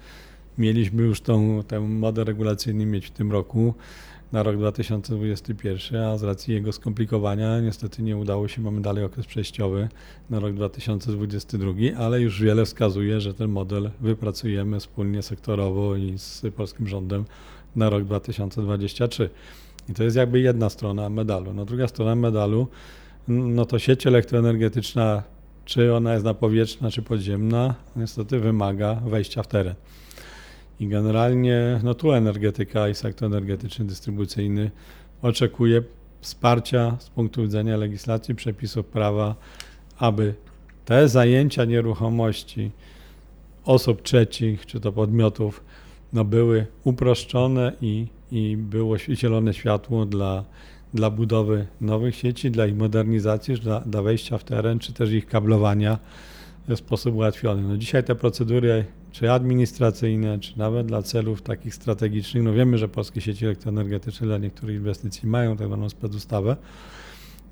Mieliśmy 0.59 1.03
już 1.03 1.21
tą, 1.21 1.62
ten 1.66 1.83
model 1.83 2.25
regulacyjny 2.25 2.87
mieć 2.87 3.07
w 3.07 3.11
tym 3.11 3.33
roku 3.33 3.75
na 4.33 4.42
rok 4.42 4.57
2021, 4.57 6.03
a 6.03 6.19
z 6.19 6.23
racji 6.23 6.55
jego 6.55 6.73
skomplikowania 6.73 7.61
niestety 7.61 8.03
nie 8.03 8.16
udało 8.16 8.49
się, 8.49 8.62
mamy 8.62 8.81
dalej 8.81 9.05
okres 9.05 9.27
przejściowy 9.27 9.88
na 10.31 10.40
rok 10.40 10.55
2022, 10.55 11.73
ale 11.99 12.21
już 12.21 12.42
wiele 12.42 12.64
wskazuje, 12.64 13.21
że 13.21 13.35
ten 13.35 13.51
model 13.51 13.90
wypracujemy 14.01 14.81
wspólnie 14.81 15.23
sektorowo 15.23 15.97
i 15.97 16.19
z 16.19 16.42
polskim 16.57 16.87
rządem 16.87 17.25
na 17.77 17.90
rok 17.90 18.05
2023. 18.05 19.31
I 19.88 19.95
to 19.95 20.05
jest 20.05 20.16
jakby 20.16 20.40
jedna 20.40 20.71
strona 20.71 21.11
medalu. 21.11 21.55
No 21.55 21.64
druga 21.64 21.88
strona 21.88 22.14
medalu, 22.14 22.69
no 23.29 23.64
to 23.64 23.79
sieć 23.79 24.07
elektroenergetyczna, 24.07 25.23
czy 25.64 25.95
ona 25.95 26.12
jest 26.12 26.25
napowietrzna, 26.25 26.90
czy 26.90 27.03
podziemna, 27.03 27.75
niestety 27.97 28.38
wymaga 28.38 28.95
wejścia 28.95 29.42
w 29.42 29.49
teren. 29.49 29.75
I 30.81 30.89
generalnie 30.89 31.81
no 31.83 31.95
tu 31.95 32.12
energetyka 32.12 32.89
i 32.89 32.95
sektor 32.95 33.27
energetyczny, 33.27 33.85
dystrybucyjny 33.85 34.71
oczekuje 35.23 35.83
wsparcia 36.21 36.97
z 36.99 37.11
punktu 37.11 37.43
widzenia 37.43 37.77
legislacji, 37.77 38.35
przepisów 38.35 38.87
prawa, 38.87 39.35
aby 39.99 40.35
te 40.85 41.09
zajęcia 41.09 41.65
nieruchomości 41.65 42.71
osób 43.65 44.03
trzecich 44.03 44.67
czy 44.67 44.81
to 44.81 44.93
podmiotów 44.93 45.65
no 46.12 46.25
były 46.25 46.67
uproszczone 46.85 47.73
i, 47.81 48.07
i 48.33 48.57
było 48.57 48.99
zielone 48.99 49.55
światło 49.55 50.07
dla, 50.07 50.45
dla 50.95 51.11
budowy 51.11 51.67
nowych 51.81 52.17
sieci, 52.17 52.51
dla 52.51 52.67
ich 52.67 52.77
modernizacji, 52.77 53.55
dla, 53.55 53.81
dla 53.81 54.03
wejścia 54.03 54.39
w 54.39 54.45
teren, 54.45 54.79
czy 54.79 54.93
też 54.93 55.11
ich 55.12 55.27
kablowania 55.27 55.99
w 56.69 56.77
sposób 56.77 57.15
ułatwiony. 57.15 57.62
No 57.62 57.77
dzisiaj 57.77 58.05
te 58.05 58.15
procedury, 58.15 58.85
czy 59.19 59.33
administracyjne, 59.33 60.39
czy 60.39 60.59
nawet 60.59 60.87
dla 60.87 61.03
celów 61.03 61.43
takich 61.43 61.75
strategicznych, 61.75 62.43
no 62.43 62.53
wiemy, 62.53 62.79
że 62.79 62.89
polskie 62.89 63.21
sieci 63.21 63.45
elektroenergetyczne 63.45 64.27
dla 64.27 64.39
niektórych 64.39 64.77
inwestycji 64.77 65.29
mają 65.29 65.57
tak 65.57 65.67
zwaną 65.67 65.89
specustawę, 65.89 66.57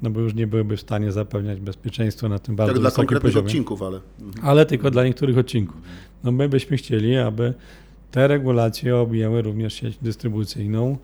no 0.03 0.11
bo 0.11 0.21
już 0.21 0.35
nie 0.35 0.47
byłyby 0.47 0.77
w 0.77 0.81
stanie 0.81 1.13
zapewniać 1.13 1.61
bezpieczeństwa 1.61 2.29
na 2.29 2.39
tym 2.39 2.57
bardzo 2.57 2.73
Tak 2.73 2.81
dla 2.81 2.91
wysokim 2.91 3.07
konkretnych 3.07 3.33
poziomie 3.33 3.47
odcinków, 3.47 3.83
ale... 3.83 4.01
ale 4.43 4.67
tylko 4.67 4.91
dla 4.91 5.05
niektórych 5.05 5.39
odcinków. 5.39 5.81
No 6.25 6.33
my 6.33 6.49
byśmy 6.49 6.77
chcieli, 6.77 7.17
aby 7.17 7.55
te 8.11 8.29
regulacje 8.29 8.97
objęły 8.97 9.43
również 9.43 9.75
sieć 9.75 9.99
dystrybucyjną 10.03 10.99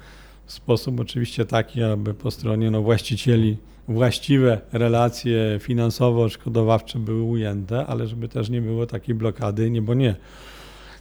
w 0.46 0.52
sposób 0.52 1.00
oczywiście 1.00 1.44
taki, 1.44 1.82
aby 1.82 2.14
po 2.14 2.30
stronie 2.30 2.70
no, 2.70 2.82
właścicieli 2.82 3.56
właściwe 3.90 4.60
relacje 4.72 5.58
finansowo-odszkodowawcze 5.58 6.98
były 6.98 7.22
ujęte, 7.22 7.86
ale 7.86 8.06
żeby 8.06 8.28
też 8.28 8.50
nie 8.50 8.60
było 8.60 8.86
takiej 8.86 9.14
blokady, 9.14 9.70
nie 9.70 9.82
bo 9.82 9.94
nie. 9.94 10.16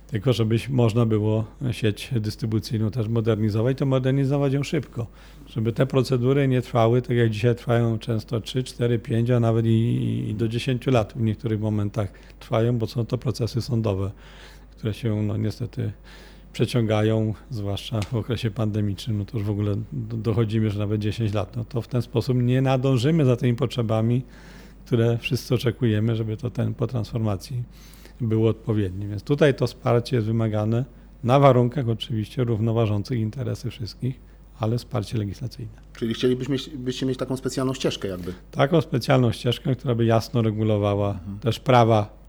Tylko 0.08 0.34
żeby 0.34 0.56
można 0.69 1.06
było 1.06 1.45
sieć 1.71 2.10
dystrybucyjną 2.19 2.91
też 2.91 3.08
modernizować, 3.08 3.78
to 3.78 3.86
modernizować 3.86 4.54
ją 4.54 4.63
szybko. 4.63 5.08
Żeby 5.47 5.73
te 5.73 5.86
procedury 5.86 6.47
nie 6.47 6.62
trwały, 6.62 7.02
tak 7.02 7.17
jak 7.17 7.30
dzisiaj 7.30 7.56
trwają 7.56 7.99
często 7.99 8.41
3, 8.41 8.63
4, 8.63 8.99
5, 8.99 9.30
a 9.30 9.39
nawet 9.39 9.65
i, 9.65 10.25
i 10.30 10.36
do 10.36 10.47
10 10.47 10.88
lat 10.88 11.13
w 11.15 11.21
niektórych 11.21 11.60
momentach 11.60 12.12
trwają, 12.39 12.78
bo 12.78 12.88
są 12.88 13.06
to 13.06 13.17
procesy 13.17 13.62
sądowe, 13.62 14.12
które 14.71 14.93
się 14.93 15.23
no, 15.23 15.38
niestety 15.38 15.91
przeciągają, 16.53 17.33
zwłaszcza 17.49 18.01
w 18.01 18.13
okresie 18.13 18.51
pandemicznym, 18.51 19.17
no 19.17 19.25
to 19.25 19.38
już 19.38 19.47
w 19.47 19.49
ogóle 19.49 19.75
do- 19.91 20.17
dochodzimy, 20.17 20.69
że 20.69 20.79
nawet 20.79 21.01
10 21.01 21.33
lat. 21.33 21.55
No 21.55 21.65
to 21.65 21.81
w 21.81 21.88
ten 21.88 22.01
sposób 22.01 22.38
nie 22.38 22.62
nadążymy 22.62 23.25
za 23.25 23.35
tymi 23.35 23.55
potrzebami, 23.55 24.23
które 24.85 25.17
wszyscy 25.17 25.55
oczekujemy, 25.55 26.15
żeby 26.15 26.38
to 26.38 26.49
tempo 26.49 26.88
transformacji 26.88 27.63
było 28.21 28.49
odpowiednie. 28.49 29.07
Więc 29.07 29.23
tutaj 29.23 29.53
to 29.53 29.67
wsparcie 29.67 30.15
jest 30.15 30.27
wymagane 30.27 30.85
na 31.23 31.39
warunkach 31.39 31.89
oczywiście 31.89 32.43
równoważących 32.43 33.19
interesy 33.19 33.69
wszystkich, 33.69 34.19
ale 34.59 34.77
wsparcie 34.77 35.17
legislacyjne. 35.17 35.71
Czyli 35.93 36.13
chcielibyśmy 36.13 36.57
byście 36.75 37.05
mieć 37.05 37.17
taką 37.17 37.38
specjalną 37.38 37.73
ścieżkę 37.73 38.07
jakby. 38.07 38.33
Taką 38.51 38.81
specjalną 38.81 39.31
ścieżkę, 39.31 39.75
która 39.75 39.95
by 39.95 40.05
jasno 40.05 40.41
regulowała 40.41 41.19
też 41.41 41.59
prawa 41.59 42.19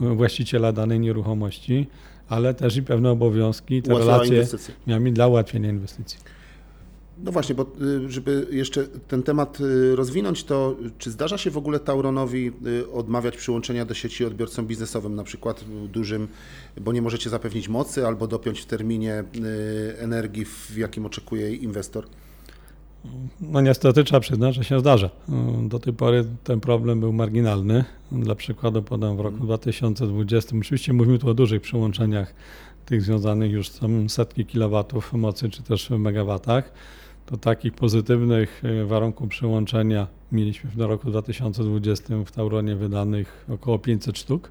właściciela 0.00 0.72
danej 0.72 1.00
nieruchomości, 1.00 1.86
ale 2.28 2.54
też 2.54 2.76
i 2.76 2.82
pewne 2.82 3.10
obowiązki, 3.10 3.82
te 3.82 3.90
Ułatwiała 3.90 4.16
relacje 4.16 4.36
inwestycje. 4.36 4.74
miami 4.86 5.12
dla 5.12 5.26
ułatwienia 5.26 5.70
inwestycji. 5.70 6.18
No 7.24 7.32
właśnie, 7.32 7.54
bo 7.54 7.66
y, 7.82 8.10
żeby 8.10 8.46
jeszcze 8.50 8.84
ten 9.08 9.22
temat 9.22 9.60
y, 9.60 9.96
rozwinąć, 9.96 10.44
to 10.44 10.76
czy 10.98 11.10
zdarza 11.10 11.38
się 11.38 11.50
w 11.50 11.56
ogóle 11.56 11.80
Tauronowi 11.80 12.52
y, 12.66 12.90
odmawiać 12.92 13.36
przyłączenia 13.36 13.84
do 13.84 13.94
sieci 13.94 14.24
odbiorcom 14.24 14.66
biznesowym, 14.66 15.14
na 15.14 15.24
przykład 15.24 15.64
dużym, 15.92 16.28
bo 16.80 16.92
nie 16.92 17.02
możecie 17.02 17.30
zapewnić 17.30 17.68
mocy 17.68 18.06
albo 18.06 18.26
dopiąć 18.26 18.60
w 18.60 18.66
terminie 18.66 19.24
energii, 19.98 20.44
w 20.44 20.76
jakim 20.76 21.06
oczekuje 21.06 21.54
inwestor? 21.54 22.06
No 23.40 23.60
niestety 23.60 24.04
trzeba 24.04 24.20
przyznać, 24.20 24.54
że 24.54 24.64
się 24.64 24.80
zdarza. 24.80 25.10
Do 25.68 25.78
tej 25.78 25.92
pory 25.92 26.24
ten 26.44 26.60
problem 26.60 27.00
był 27.00 27.12
marginalny. 27.12 27.84
Dla 28.12 28.34
przykładu 28.34 28.82
podam 28.82 29.16
w 29.16 29.20
roku 29.20 29.38
2020. 29.38 30.56
Oczywiście 30.60 30.92
mówimy 30.92 31.18
tu 31.18 31.28
o 31.28 31.34
dużych 31.34 31.62
przyłączeniach, 31.62 32.34
tych 32.86 33.02
związanych 33.02 33.52
już 33.52 33.70
są 33.70 34.08
setki 34.08 34.46
kilowatów 34.46 35.12
mocy, 35.12 35.50
czy 35.50 35.62
też 35.62 35.88
w 35.88 35.98
megawatach. 35.98 36.72
To 37.26 37.36
takich 37.36 37.72
pozytywnych 37.72 38.62
e, 38.64 38.84
warunków 38.84 39.28
przyłączenia 39.28 40.06
mieliśmy 40.32 40.70
w 40.70 40.80
roku 40.80 41.10
2020 41.10 42.14
w 42.26 42.32
Tauronie 42.32 42.76
wydanych 42.76 43.46
około 43.48 43.78
500 43.78 44.18
sztuk. 44.18 44.50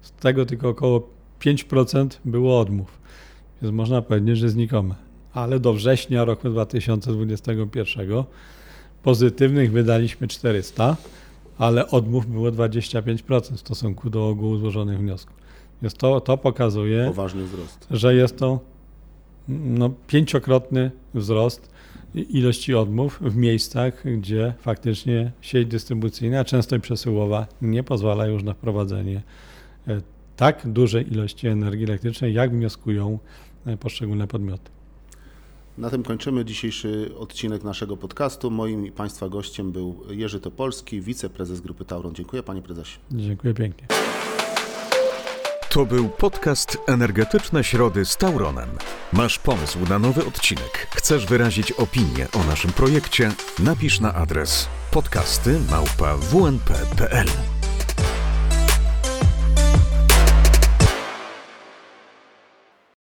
Z 0.00 0.12
tego 0.12 0.46
tylko 0.46 0.68
około 0.68 1.08
5% 1.40 2.08
było 2.24 2.60
odmów. 2.60 2.98
Więc 3.62 3.74
można 3.74 4.02
powiedzieć, 4.02 4.38
że 4.38 4.48
znikome. 4.48 4.94
Ale 5.34 5.60
do 5.60 5.72
września 5.72 6.24
roku 6.24 6.48
2021 6.48 8.24
pozytywnych 9.02 9.72
wydaliśmy 9.72 10.28
400, 10.28 10.96
ale 11.58 11.90
odmów 11.90 12.26
było 12.26 12.50
25% 12.50 13.52
w 13.56 13.60
stosunku 13.60 14.10
do 14.10 14.28
ogółu 14.28 14.56
złożonych 14.56 14.98
wniosków. 14.98 15.36
Więc 15.82 15.94
to, 15.94 16.20
to 16.20 16.38
pokazuje, 16.38 17.04
Poważny 17.06 17.44
wzrost. 17.44 17.86
że 17.90 18.14
jest 18.14 18.38
to 18.38 18.60
no, 19.48 19.90
pięciokrotny 20.06 20.90
wzrost 21.14 21.70
ilości 22.14 22.74
odmów 22.74 23.18
w 23.20 23.36
miejscach, 23.36 24.04
gdzie 24.18 24.54
faktycznie 24.60 25.32
sieć 25.40 25.68
dystrybucyjna, 25.68 26.40
a 26.40 26.44
często 26.44 26.76
i 26.76 26.80
przesyłowa, 26.80 27.46
nie 27.62 27.82
pozwala 27.82 28.26
już 28.26 28.42
na 28.42 28.54
wprowadzenie 28.54 29.22
e, 29.88 30.00
tak 30.36 30.68
dużej 30.72 31.12
ilości 31.12 31.46
energii 31.48 31.84
elektrycznej, 31.84 32.34
jak 32.34 32.50
wnioskują 32.50 33.18
e, 33.66 33.76
poszczególne 33.76 34.26
podmioty. 34.26 34.70
Na 35.78 35.90
tym 35.90 36.02
kończymy 36.02 36.44
dzisiejszy 36.44 37.10
odcinek 37.18 37.64
naszego 37.64 37.96
podcastu. 37.96 38.50
Moim 38.50 38.86
i 38.86 38.92
Państwa 38.92 39.28
gościem 39.28 39.72
był 39.72 40.02
Jerzy 40.08 40.40
Topolski, 40.40 41.00
wiceprezes 41.00 41.60
Grupy 41.60 41.84
Tauron. 41.84 42.14
Dziękuję 42.14 42.42
Panie 42.42 42.62
Prezesie. 42.62 42.98
Dziękuję 43.10 43.54
pięknie. 43.54 43.86
To 45.70 45.86
był 45.86 46.08
podcast 46.08 46.78
Energetyczne 46.86 47.64
Środy 47.64 48.04
z 48.04 48.16
Tauronem. 48.16 48.68
Masz 49.12 49.38
pomysł 49.38 49.78
na 49.88 49.98
nowy 49.98 50.26
odcinek? 50.26 50.88
Chcesz 50.96 51.26
wyrazić 51.26 51.72
opinię 51.72 52.26
o 52.32 52.44
naszym 52.44 52.72
projekcie? 52.72 53.32
Napisz 53.58 54.00
na 54.00 54.14
adres 54.14 54.68
podcasty 54.90 55.60
małpa 55.70 56.16
wnp.pl. 56.16 57.26